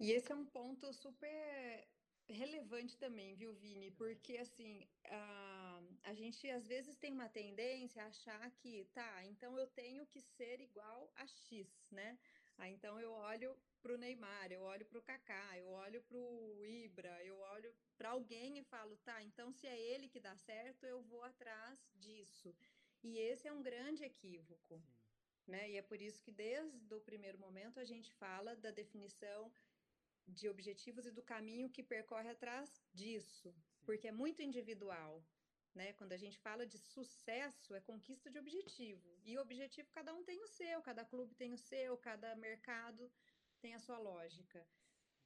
[0.01, 1.87] E esse é um ponto super
[2.29, 3.91] relevante também, viu, Vini?
[3.91, 9.59] Porque assim, a, a gente às vezes tem uma tendência a achar que, tá, então
[9.59, 12.19] eu tenho que ser igual a X, né?
[12.59, 16.19] Ah, então eu olho para o Neymar, eu olho para o Kaká, eu olho para
[16.19, 20.37] o Ibra, eu olho para alguém e falo, tá, então se é ele que dá
[20.37, 22.55] certo, eu vou atrás disso.
[23.03, 24.83] E esse é um grande equívoco,
[25.47, 25.71] né?
[25.71, 29.53] E é por isso que desde o primeiro momento a gente fala da definição
[30.29, 35.25] de objetivos e do caminho que percorre atrás disso, porque é muito individual,
[35.75, 35.93] né?
[35.95, 39.19] Quando a gente fala de sucesso, é conquista de objetivo.
[39.25, 43.11] E objetivo cada um tem o seu, cada clube tem o seu, cada mercado
[43.61, 44.67] tem a sua lógica.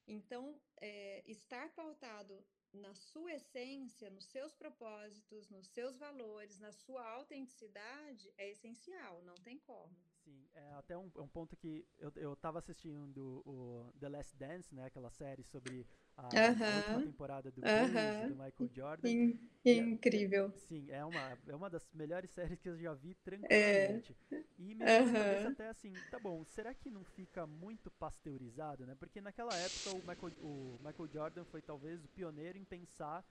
[0.07, 7.07] Então, é, estar pautado na sua essência, nos seus propósitos, nos seus valores, na sua
[7.11, 9.95] autenticidade é essencial, não tem como.
[10.25, 14.75] Sim, é até um, um ponto que eu, eu tava assistindo o The Last Dance,
[14.75, 15.85] né, aquela série sobre
[16.17, 16.77] a, uh -huh.
[16.77, 18.29] última temporada do uh -huh.
[18.29, 19.09] do Michael Jordan.
[19.09, 20.47] In, incrível.
[20.47, 24.17] É, sim, é uma, é uma das melhores séries que eu já vi tranquilamente.
[24.31, 24.45] É.
[24.59, 25.53] E me uh -huh.
[25.53, 28.95] até assim, tá bom, será que não fica muito pasteurizado, né?
[28.95, 33.25] Porque naquela época o Michael, o Michael Jordan foi talvez o pioneiro em pensar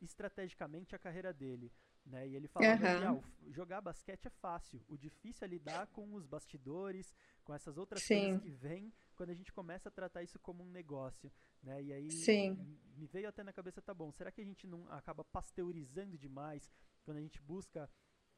[0.00, 1.72] estrategicamente a carreira dele.
[2.06, 2.28] Né?
[2.28, 6.24] E ele falava que ah, jogar basquete é fácil, o difícil é lidar com os
[6.24, 7.12] bastidores,
[7.44, 8.20] com essas outras Sim.
[8.20, 11.32] coisas que vêm quando a gente começa a tratar isso como um negócio.
[11.62, 11.82] Né?
[11.82, 12.56] E aí Sim.
[12.96, 16.70] me veio até na cabeça, tá bom, será que a gente não acaba pasteurizando demais
[17.02, 17.90] quando a gente busca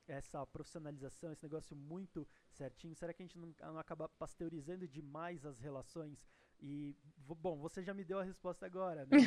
[0.07, 2.94] essa profissionalização, esse negócio muito certinho?
[2.94, 6.26] Será que a gente não, não acaba pasteurizando demais as relações?
[6.61, 9.18] E, bom, você já me deu a resposta agora, né?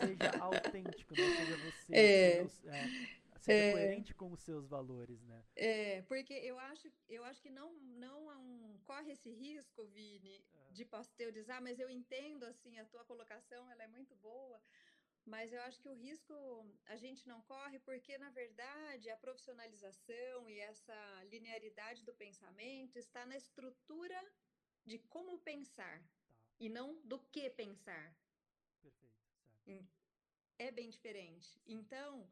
[0.00, 1.94] seja autêntico, não seja você.
[1.94, 2.42] É.
[2.66, 2.88] é,
[3.40, 5.44] seja é, coerente com os seus valores, né?
[5.56, 10.72] É, porque eu acho, eu acho que não, não um, corre esse risco, Vini, uhum.
[10.72, 14.60] de pasteurizar, mas eu entendo, assim, a tua colocação, ela é muito boa,
[15.24, 16.34] mas eu acho que o risco
[16.86, 23.24] a gente não corre porque, na verdade, a profissionalização e essa linearidade do pensamento está
[23.24, 24.20] na estrutura
[24.84, 26.36] de como pensar tá.
[26.60, 28.14] e não do que pensar.
[28.82, 29.16] Perfeito,
[29.64, 29.88] certo.
[30.58, 31.60] É bem diferente.
[31.66, 32.28] Então,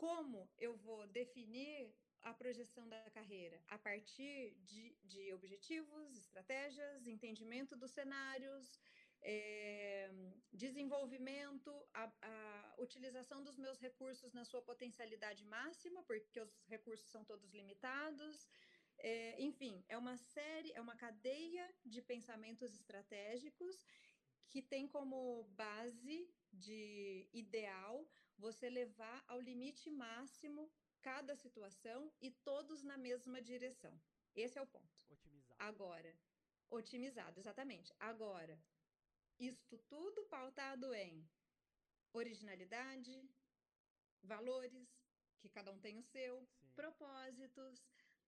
[0.00, 3.62] como eu vou definir a projeção da carreira?
[3.68, 8.64] A partir de, de objetivos, estratégias, entendimento dos cenários,
[9.20, 10.10] é,
[10.50, 17.22] desenvolvimento, a, a, utilização dos meus recursos na sua potencialidade máxima, porque os recursos são
[17.22, 18.48] todos limitados.
[18.96, 23.84] É, enfim, é uma série, é uma cadeia de pensamentos estratégicos
[24.48, 28.08] que tem como base de ideal
[28.46, 30.62] você levar ao limite máximo
[31.08, 33.94] cada situação e todos na mesma direção.
[34.34, 34.98] Esse é o ponto.
[35.10, 35.56] Otimizado.
[35.58, 36.12] Agora,
[36.70, 37.94] otimizado, exatamente.
[37.98, 38.56] Agora,
[39.38, 41.28] isto tudo pautado em
[42.12, 43.14] originalidade,
[44.22, 44.88] valores,
[45.40, 46.72] que cada um tem o seu, Sim.
[46.74, 47.74] propósitos,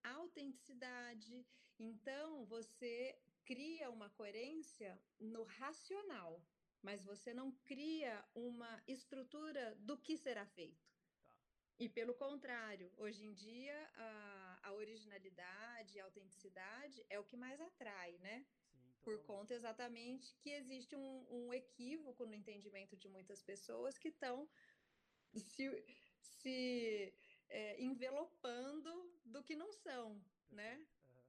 [0.02, 1.46] autenticidade.
[1.78, 6.42] Então, você cria uma coerência no racional
[6.82, 10.84] mas você não cria uma estrutura do que será feito.
[11.22, 11.36] Tá.
[11.78, 17.60] E pelo contrário, hoje em dia a, a, originalidade, a autenticidade é o que mais
[17.60, 18.44] atrai, né?
[18.70, 24.08] Sim, Por conta exatamente que existe um, um, equívoco no entendimento de muitas pessoas que
[24.08, 24.48] estão
[25.34, 25.84] se,
[26.20, 27.14] se
[27.48, 30.54] é, envelopando do que não são, Perfeito.
[30.54, 30.86] né?
[31.06, 31.22] Uhum.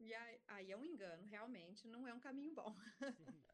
[0.00, 2.74] E aí, aí, é um engano, realmente, não é um caminho bom.
[3.16, 3.42] Sim.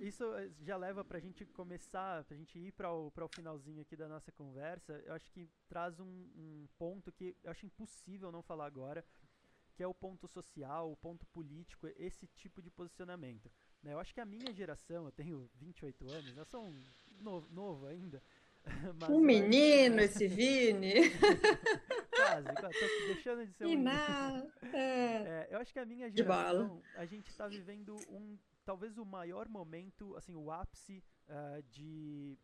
[0.00, 3.28] Isso eh, já leva para a gente começar, para a gente ir para o, o
[3.28, 4.92] finalzinho aqui da nossa conversa.
[5.06, 9.04] Eu acho que traz um, um, ponto que eu acho impossível não falar agora,
[9.74, 13.50] que é o ponto social, o ponto político, esse tipo de posicionamento.
[13.82, 13.94] Né?
[13.94, 16.82] Eu acho que a minha geração, eu tenho 28 anos, eu sou um
[17.20, 18.22] novo, novo ainda.
[19.08, 21.10] um menino, esse Vini!
[22.10, 24.52] quase, quase, tô deixando de ser um menino.
[24.72, 24.76] É.
[24.76, 29.48] É, eu acho que a minha geração, a gente está vivendo um talvez o maior
[29.48, 32.36] momento, assim, o ápice uh, de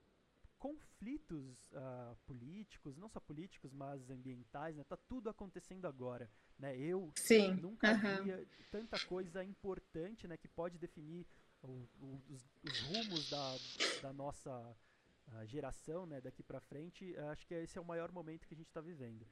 [0.56, 4.84] conflitos uh, políticos, não só políticos, mas ambientais, né?
[4.84, 6.78] Tá tudo acontecendo agora, né?
[6.78, 7.54] Eu Sim.
[7.54, 8.22] nunca uhum.
[8.22, 10.36] via tanta coisa importante, né?
[10.36, 11.26] Que pode definir
[11.60, 13.56] o, o, os, os, rumos da,
[14.02, 16.20] da nossa uh, geração, né?
[16.20, 17.18] Daqui para frente.
[17.32, 19.26] acho que esse é o maior momento que a gente está vivendo.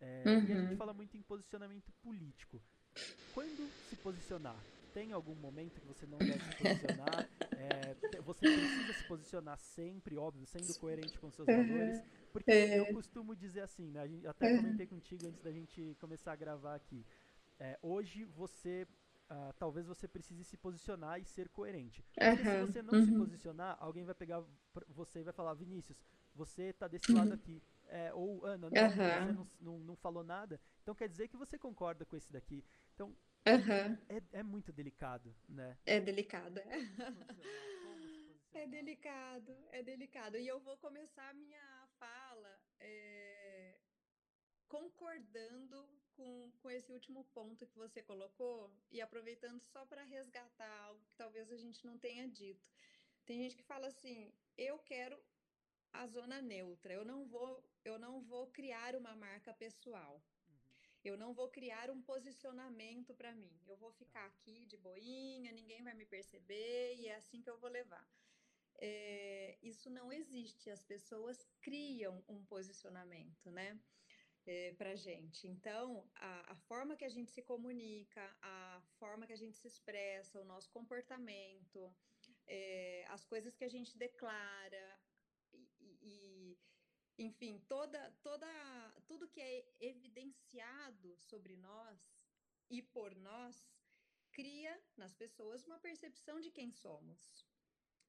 [0.00, 0.44] É, uhum.
[0.46, 2.58] E a gente fala muito em posicionamento político.
[3.34, 4.56] Quando se posicionar?
[4.92, 7.28] Tem algum momento que você não deve se posicionar?
[7.60, 12.02] É, você precisa se posicionar sempre, óbvio, sendo coerente com seus valores.
[12.32, 14.00] Porque eu costumo dizer assim, né?
[14.26, 17.04] Até comentei contigo antes da gente começar a gravar aqui.
[17.58, 18.88] É, hoje você
[19.30, 22.04] Uh, talvez você precise se posicionar e ser coerente.
[22.12, 23.06] Porque se você não uhum.
[23.06, 24.42] se posicionar, alguém vai pegar
[24.88, 25.96] você e vai falar, Vinícius,
[26.34, 27.34] você tá desse lado uhum.
[27.34, 27.62] aqui.
[27.86, 28.90] É, ou Ana, não, uhum.
[28.90, 30.60] você não, não, não, falou nada.
[30.82, 32.64] Então quer dizer que você concorda com esse daqui.
[32.92, 33.14] Então
[33.44, 35.76] é, é muito delicado, né?
[35.86, 36.60] É delicado.
[38.52, 38.62] É.
[38.62, 40.36] é delicado, é delicado.
[40.36, 43.78] E eu vou começar a minha fala é,
[44.68, 51.04] concordando com, com esse último ponto que você colocou e aproveitando só para resgatar algo
[51.06, 52.66] que talvez a gente não tenha dito.
[53.24, 55.18] Tem gente que fala assim: eu quero
[55.92, 60.22] a zona neutra, eu não vou, eu não vou criar uma marca pessoal.
[61.04, 63.58] Eu não vou criar um posicionamento para mim.
[63.66, 64.26] Eu vou ficar tá.
[64.26, 68.06] aqui de boinha, ninguém vai me perceber e é assim que eu vou levar.
[68.78, 70.70] É, isso não existe.
[70.70, 73.80] As pessoas criam um posicionamento, né?
[74.46, 75.46] é, para gente.
[75.46, 79.68] Então, a, a, forma que a gente se comunica, a forma que a gente se
[79.68, 81.92] expressa, o nosso comportamento,
[82.46, 85.00] é, as coisas que a gente declara
[87.20, 88.48] enfim, toda, toda,
[89.06, 91.98] tudo que é evidenciado sobre nós
[92.70, 93.54] e por nós
[94.32, 97.46] cria nas pessoas uma percepção de quem somos.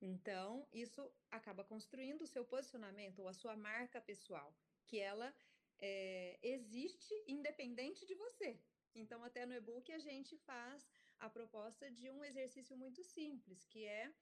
[0.02, 4.56] Então, isso acaba construindo o seu posicionamento ou a sua marca pessoal,
[4.86, 5.36] que ela
[5.78, 8.58] é, existe independente de você.
[8.96, 10.90] Então, até no e-book, a gente faz
[11.20, 14.14] a proposta de um exercício muito simples, que é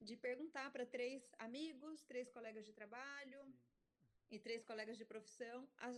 [0.00, 3.40] de perguntar para três amigos, três colegas de trabalho
[4.32, 5.96] e três colegas de profissão as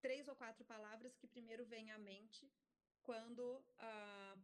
[0.00, 2.50] três ou quatro palavras que primeiro vêm à mente
[3.02, 4.36] quando ah,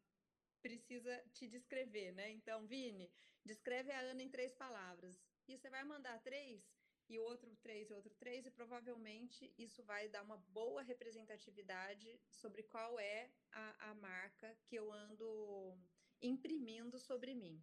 [0.60, 2.30] precisa te descrever, né?
[2.30, 3.10] Então, Vini,
[3.44, 5.20] descreve a Ana em três palavras.
[5.48, 6.62] E você vai mandar três
[7.08, 12.62] e outro três e outro três, e provavelmente isso vai dar uma boa representatividade sobre
[12.62, 15.76] qual é a, a marca que eu ando
[16.20, 17.62] imprimindo sobre mim.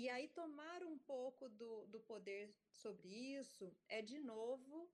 [0.00, 4.90] E aí, tomar um pouco do, do poder sobre isso é, de novo,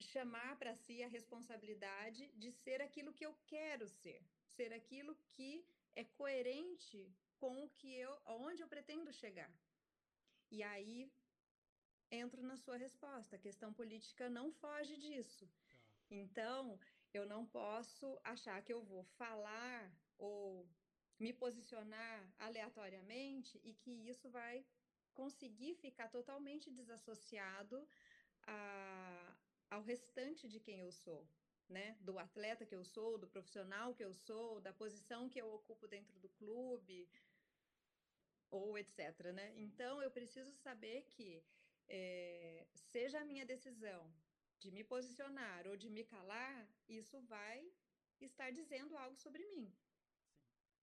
[0.00, 4.24] chamar para si a responsabilidade de ser aquilo que eu quero ser,
[4.56, 9.52] ser aquilo que é coerente com o que eu, onde eu pretendo chegar.
[10.50, 11.12] E aí
[12.10, 13.36] entro na sua resposta.
[13.36, 15.46] A questão política não foge disso.
[15.68, 15.76] Tá.
[16.10, 16.80] Então,
[17.12, 20.66] eu não posso achar que eu vou falar ou
[21.18, 24.64] me posicionar aleatoriamente e que isso vai
[25.14, 27.88] conseguir ficar totalmente desassociado
[28.46, 29.36] a,
[29.70, 31.28] ao restante de quem eu sou,
[31.68, 31.96] né?
[32.00, 35.88] Do atleta que eu sou, do profissional que eu sou, da posição que eu ocupo
[35.88, 37.08] dentro do clube
[38.50, 39.52] ou etc, né?
[39.56, 41.44] Então eu preciso saber que
[41.88, 44.14] é, seja a minha decisão
[44.58, 47.72] de me posicionar ou de me calar, isso vai
[48.20, 49.72] estar dizendo algo sobre mim.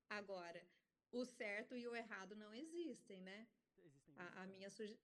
[0.09, 0.65] Agora,
[1.11, 3.47] o certo e o errado não existem, né?
[3.77, 4.99] Existem a, a, minha suge...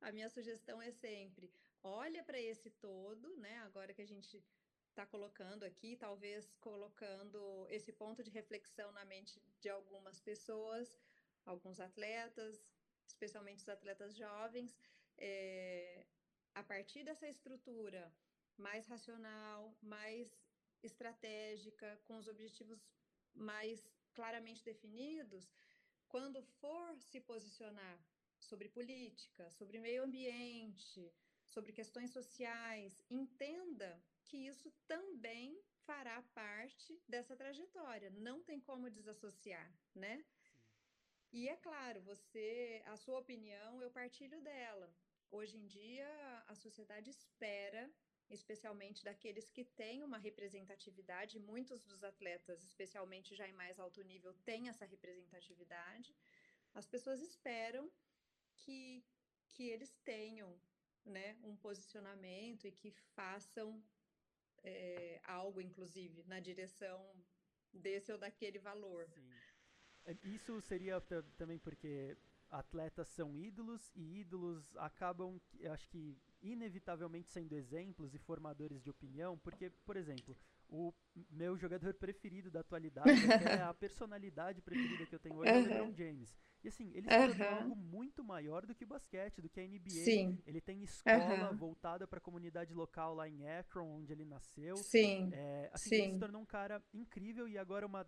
[0.00, 1.52] a minha sugestão é sempre
[1.82, 3.58] olha para esse todo, né?
[3.58, 4.42] Agora que a gente
[4.88, 10.98] está colocando aqui, talvez colocando esse ponto de reflexão na mente de algumas pessoas,
[11.44, 12.74] alguns atletas,
[13.06, 14.76] especialmente os atletas jovens,
[15.18, 16.06] é,
[16.54, 18.12] a partir dessa estrutura
[18.56, 20.34] mais racional, mais
[20.82, 22.80] estratégica, com os objetivos
[23.34, 23.86] mais
[24.18, 25.44] claramente definidos,
[26.08, 27.96] quando for se posicionar
[28.48, 31.02] sobre política, sobre meio ambiente,
[31.44, 33.90] sobre questões sociais, entenda
[34.24, 35.48] que isso também
[35.86, 38.10] fará parte dessa trajetória.
[38.10, 40.24] Não tem como desassociar, né?
[40.42, 40.56] Sim.
[41.32, 44.88] E é claro, você, a sua opinião, eu partilho dela.
[45.30, 46.08] Hoje em dia,
[46.46, 47.90] a sociedade espera,
[48.30, 54.34] especialmente daqueles que têm uma representatividade, muitos dos atletas, especialmente já em mais alto nível,
[54.44, 56.14] têm essa representatividade.
[56.74, 57.90] As pessoas esperam
[58.54, 59.04] que,
[59.48, 60.58] que eles tenham
[61.04, 63.82] né, um posicionamento e que façam
[64.62, 66.98] é, algo, inclusive, na direção
[67.72, 69.08] desse ou daquele valor.
[69.08, 69.30] Sim.
[70.04, 71.00] É, isso seria
[71.36, 72.16] também porque
[72.50, 79.38] atletas são ídolos e ídolos acabam, acho que inevitavelmente sendo exemplos e formadores de opinião,
[79.38, 80.36] porque, por exemplo,
[80.68, 80.92] o
[81.30, 85.58] meu jogador preferido da atualidade, é a personalidade preferida que eu tenho hoje, uhum.
[85.58, 86.34] é o LeBron James.
[86.64, 89.66] E assim, ele se tornou algo muito maior do que o basquete, do que a
[89.66, 89.88] NBA.
[89.88, 90.42] Sim.
[90.44, 91.56] Ele tem escola uhum.
[91.56, 94.76] voltada para a comunidade local lá em Akron, onde ele nasceu.
[94.76, 95.30] Sim.
[95.32, 96.02] É, assim, Sim.
[96.02, 98.04] Ele se tornou um cara incrível e agora uma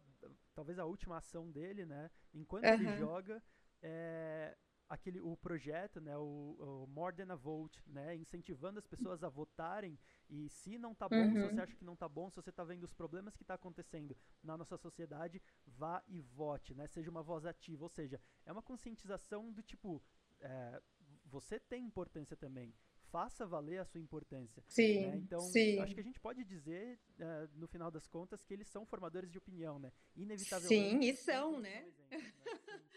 [0.55, 2.11] talvez a última ação dele, né?
[2.35, 3.41] Enquanto ele joga,
[3.81, 4.57] é,
[4.89, 9.29] aquele o projeto, né, o, o, More Than a Vote, né, incentivando as pessoas a
[9.29, 9.99] votarem
[10.31, 11.33] e se não tá bom, uhum.
[11.33, 13.55] se você acha que não tá bom, se você tá vendo os problemas que tá
[13.55, 18.53] acontecendo na nossa sociedade, vá e vote, né, seja uma voz ativa, ou seja, é
[18.53, 20.03] uma conscientização do tipo,
[20.41, 20.81] é,
[21.27, 22.75] você tem importância também,
[23.11, 24.63] faça valer a sua importância.
[24.69, 25.17] Sim, né?
[25.17, 25.79] Então, sim.
[25.81, 29.31] acho que a gente pode dizer, uh, no final das contas, que eles são formadores
[29.31, 29.93] de opinião, né?
[30.15, 30.91] Inevitavelmente.
[30.91, 31.87] Sim, e são, né?
[32.11, 32.33] Exemplo, né?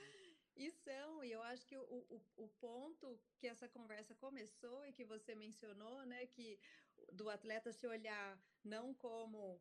[0.61, 1.81] E são, e eu acho que o,
[2.15, 6.59] o, o, ponto que essa conversa começou e que você mencionou, né, que
[7.13, 9.59] do atleta se olhar não como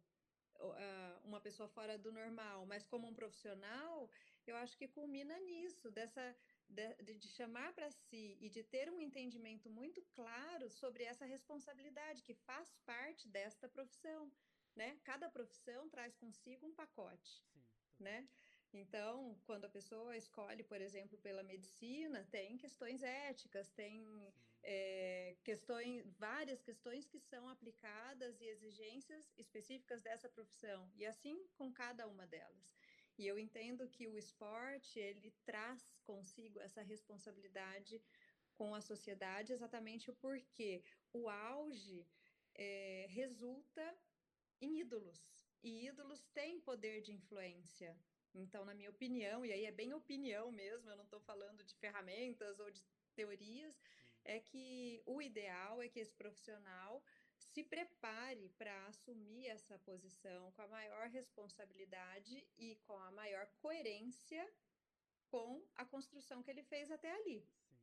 [0.56, 4.10] uh, uma pessoa fora do normal, mas como um profissional,
[4.46, 6.36] eu acho que culmina nisso, dessa
[6.68, 12.22] de, de chamar para si e de ter um entendimento muito claro sobre essa responsabilidade
[12.22, 14.30] que faz parte desta profissão,
[14.76, 15.00] né?
[15.02, 17.64] Cada profissão traz consigo um pacote, Sim,
[17.98, 18.28] né?
[18.72, 26.06] Então, quando a pessoa escolhe, por exemplo, pela medicina, tem questões éticas, tem é, questões,
[26.18, 32.26] várias questões que são aplicadas e exigências específicas dessa profissão, e assim com cada uma
[32.26, 32.76] delas.
[33.18, 38.00] E eu entendo que o esporte ele traz consigo essa responsabilidade
[38.54, 42.06] com a sociedade, exatamente porque o auge
[42.54, 43.96] é, resulta
[44.60, 45.28] em ídolos.
[45.62, 47.96] E ídolos têm poder de influência.
[48.34, 51.74] Então, na minha opinião, e aí é bem opinião mesmo, eu não estou falando de
[51.76, 52.82] ferramentas ou de
[53.14, 53.80] teorias,
[54.24, 57.02] é que o ideal é que esse profissional
[57.36, 64.46] se prepare para assumir essa posição com a maior responsabilidade e com a maior coerência
[65.30, 67.40] com a construção que ele fez até ali.
[67.40, 67.80] Sim.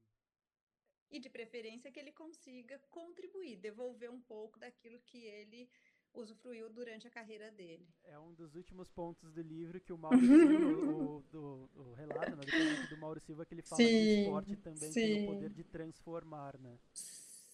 [1.09, 5.69] E de preferência que ele consiga contribuir, devolver um pouco daquilo que ele
[6.17, 7.87] usufruiu durante a carreira dele.
[8.03, 12.35] É um dos últimos pontos do livro que o Mauro Silva, o, do, o relato,
[12.35, 12.43] né,
[12.89, 15.01] do Mauro Silva, que ele fala sim, que o esporte também sim.
[15.01, 16.79] tem o poder de transformar, né?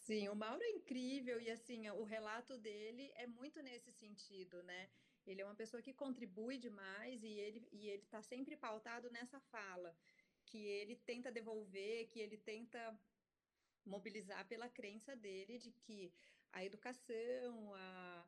[0.05, 4.89] Sim, o Mauro é incrível e assim, o relato dele é muito nesse sentido, né?
[5.25, 9.39] Ele é uma pessoa que contribui demais e ele e ele está sempre pautado nessa
[9.39, 9.95] fala
[10.45, 12.99] que ele tenta devolver, que ele tenta
[13.85, 16.13] mobilizar pela crença dele de que
[16.51, 18.25] a educação, a,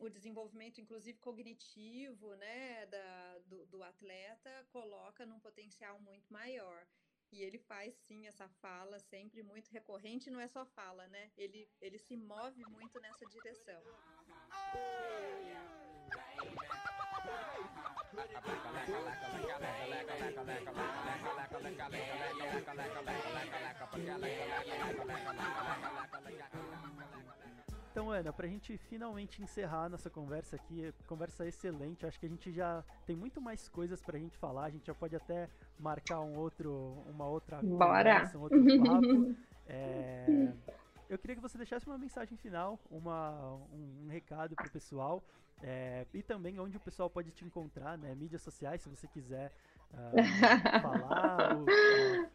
[0.00, 6.86] o desenvolvimento, inclusive cognitivo, né, da, do, do atleta, coloca num potencial muito maior.
[7.32, 11.30] E ele faz sim essa fala sempre muito recorrente, não é só fala, né?
[11.36, 13.80] Ele, ele se move muito nessa direção.
[27.90, 32.52] Então, Ana, pra gente finalmente encerrar nossa conversa aqui, conversa excelente, acho que a gente
[32.52, 36.38] já tem muito mais coisas pra gente falar, a gente já pode até marcar um
[36.38, 37.98] outro, uma outra Bora.
[37.98, 39.36] conversa, um outro papo.
[39.66, 40.52] é,
[41.08, 45.24] eu queria que você deixasse uma mensagem final, uma, um, um recado pro pessoal,
[45.60, 49.52] é, e também onde o pessoal pode te encontrar, né, mídias sociais, se você quiser
[49.92, 51.66] uh, falar, o, uh,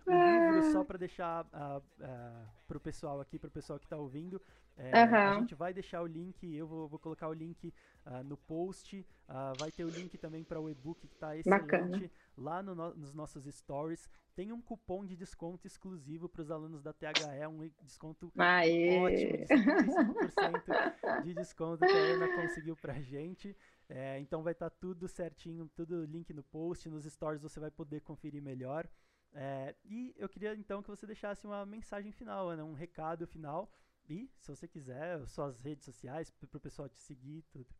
[0.06, 4.40] o, livro, só para deixar uh, uh, pro pessoal aqui, pro pessoal que está ouvindo,
[4.78, 5.16] é, uhum.
[5.16, 7.74] A gente vai deixar o link, eu vou, vou colocar o link
[8.06, 9.06] uh, no post.
[9.28, 12.12] Uh, vai ter o link também para o e-book que está excelente Bacana.
[12.38, 14.10] lá no, no, nos nossos stories.
[14.36, 19.00] Tem um cupom de desconto exclusivo para os alunos da THE, um desconto Aê.
[19.00, 23.56] ótimo, de 55% de desconto que a Ana conseguiu para a gente.
[23.88, 27.72] É, então vai estar tá tudo certinho, tudo link no post, nos stories você vai
[27.72, 28.90] poder conferir melhor.
[29.34, 33.72] É, e eu queria então que você deixasse uma mensagem final, Ana, um recado final
[34.10, 37.74] e, se você quiser, suas redes sociais, para o pessoal te seguir tudo.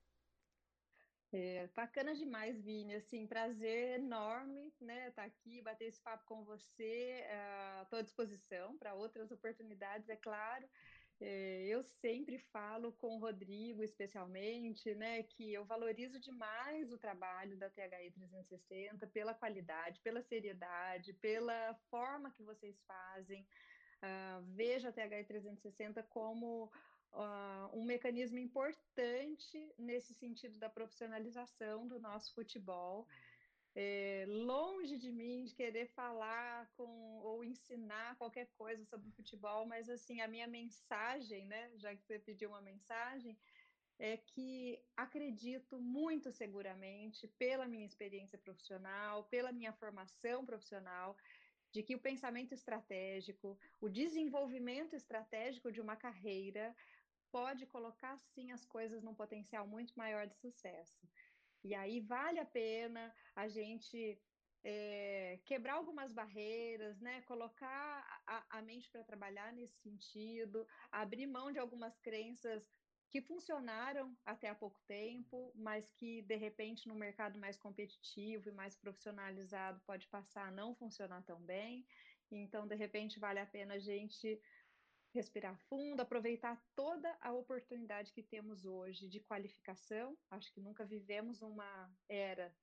[1.32, 2.96] É, bacana demais, Vini.
[2.96, 5.10] Assim, prazer enorme, né?
[5.10, 7.26] Estar tá aqui, bater esse papo com você.
[7.84, 10.66] Estou uh, à disposição para outras oportunidades, é claro.
[11.20, 17.58] É, eu sempre falo com o Rodrigo, especialmente, né, que eu valorizo demais o trabalho
[17.58, 23.48] da THI 360 pela qualidade, pela seriedade, pela forma que vocês fazem.
[24.06, 26.66] Uh, vejo a THI 360 como
[27.12, 33.08] uh, um mecanismo importante nesse sentido da profissionalização do nosso futebol.
[33.78, 39.90] É, longe de mim de querer falar com ou ensinar qualquer coisa sobre futebol, mas
[39.90, 43.38] assim a minha mensagem, né, já que você pediu uma mensagem,
[43.98, 51.18] é que acredito muito seguramente pela minha experiência profissional, pela minha formação profissional,
[51.76, 56.74] de que o pensamento estratégico, o desenvolvimento estratégico de uma carreira
[57.30, 61.06] pode colocar sim as coisas num potencial muito maior de sucesso.
[61.62, 64.18] E aí vale a pena a gente
[64.64, 67.22] é, quebrar algumas barreiras, né?
[67.24, 72.72] Colocar a, a mente para trabalhar nesse sentido, abrir mão de algumas crenças
[73.16, 78.52] que funcionaram até há pouco tempo, mas que de repente no mercado mais competitivo e
[78.52, 81.88] mais profissionalizado pode passar a não funcionar tão bem.
[82.30, 84.38] Então, de repente, vale a pena a gente
[85.14, 90.18] respirar fundo, aproveitar toda a oportunidade que temos hoje de qualificação.
[90.30, 92.54] Acho que nunca vivemos uma era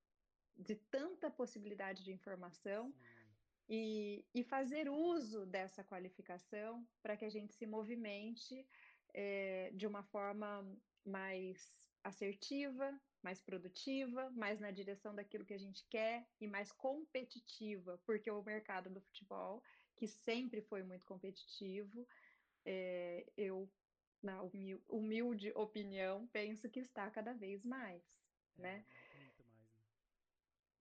[0.54, 2.94] de tanta possibilidade de informação
[3.66, 8.68] e, e, fazer uso dessa qualificação para que a gente se movimente
[9.14, 10.64] é, de uma forma
[11.04, 18.00] mais assertiva, mais produtiva, mais na direção daquilo que a gente quer e mais competitiva,
[18.04, 19.62] porque o mercado do futebol,
[19.96, 22.06] que sempre foi muito competitivo,
[22.64, 23.70] é, eu,
[24.22, 24.42] na
[24.88, 28.02] humilde opinião, penso que está cada vez mais,
[28.58, 28.72] é, né?
[28.72, 29.52] Mais, né?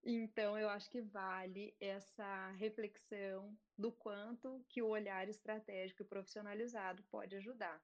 [0.03, 7.03] Então, eu acho que vale essa reflexão do quanto que o olhar estratégico e profissionalizado
[7.03, 7.79] pode ajudar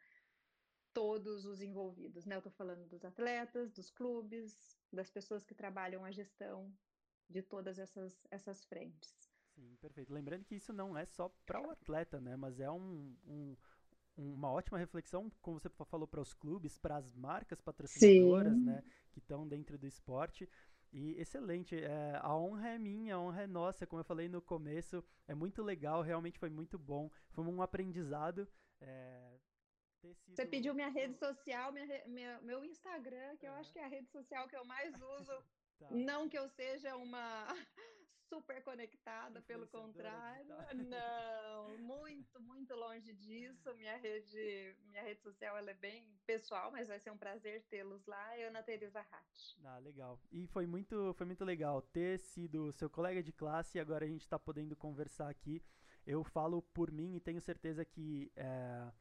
[0.97, 2.33] todos os envolvidos, né?
[2.33, 6.73] Eu estou falando dos atletas, dos clubes, das pessoas que trabalham a gestão
[7.29, 9.13] de todas essas, essas frentes.
[9.53, 10.11] Sim, perfeito.
[10.11, 12.35] Lembrando que isso não é só para o atleta, né?
[12.35, 13.55] Mas é um, um
[14.17, 19.19] uma ótima reflexão, como você falou, para os clubes, para as marcas patrocinadoras, né, que
[19.19, 20.49] estão dentro do esporte.
[20.91, 24.41] E excelente, é, a honra é minha, a honra é nossa, como eu falei no
[24.41, 28.47] começo, é muito legal, realmente foi muito bom, foi um aprendizado.
[28.81, 29.36] É,
[29.97, 30.35] sido...
[30.35, 33.49] Você pediu minha rede social, minha, minha, meu Instagram, que é.
[33.49, 35.31] eu acho que é a rede social que eu mais uso.
[35.79, 35.91] Tá.
[35.91, 37.45] Não que eu seja uma
[38.27, 40.55] super conectada, pelo contrário.
[40.73, 43.73] Não, muito, muito longe disso.
[43.75, 48.05] Minha rede, minha rede social ela é bem pessoal, mas vai ser um prazer tê-los
[48.05, 48.37] lá.
[48.37, 49.57] Eu, Ana Teresa Hatt.
[49.63, 50.19] Ah, legal.
[50.31, 54.09] E foi muito, foi muito legal ter sido seu colega de classe e agora a
[54.09, 55.63] gente está podendo conversar aqui.
[56.05, 58.91] Eu falo por mim e tenho certeza que é,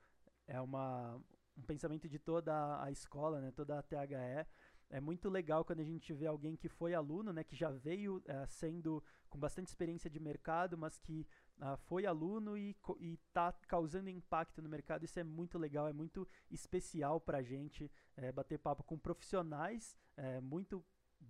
[0.47, 1.20] é uma,
[1.57, 4.47] um pensamento de toda a escola, né, toda a THE
[4.88, 8.22] é muito legal quando a gente vê alguém que foi aluno, né, que já veio
[8.24, 11.26] é, sendo com bastante experiência de mercado, mas que
[11.59, 15.05] uh, foi aluno e está causando impacto no mercado.
[15.05, 19.97] Isso é muito legal, é muito especial para a gente é, bater papo com profissionais
[20.16, 20.84] é, muito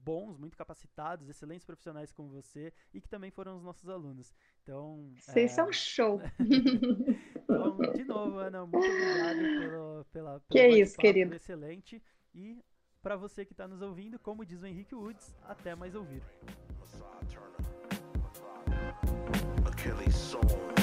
[0.05, 4.35] bons, muito capacitados, excelentes profissionais como você e que também foram os nossos alunos.
[4.63, 5.55] Então, vocês é...
[5.55, 6.21] são show.
[7.37, 11.35] então, de novo, Ana, muito obrigado pelo, pela, pelo que é isso, querido.
[11.35, 12.03] excelente
[12.35, 12.63] e
[13.03, 16.23] para você que está nos ouvindo, como diz o Henrique Woods, até mais ouvir.
[20.07, 20.76] Celebrate.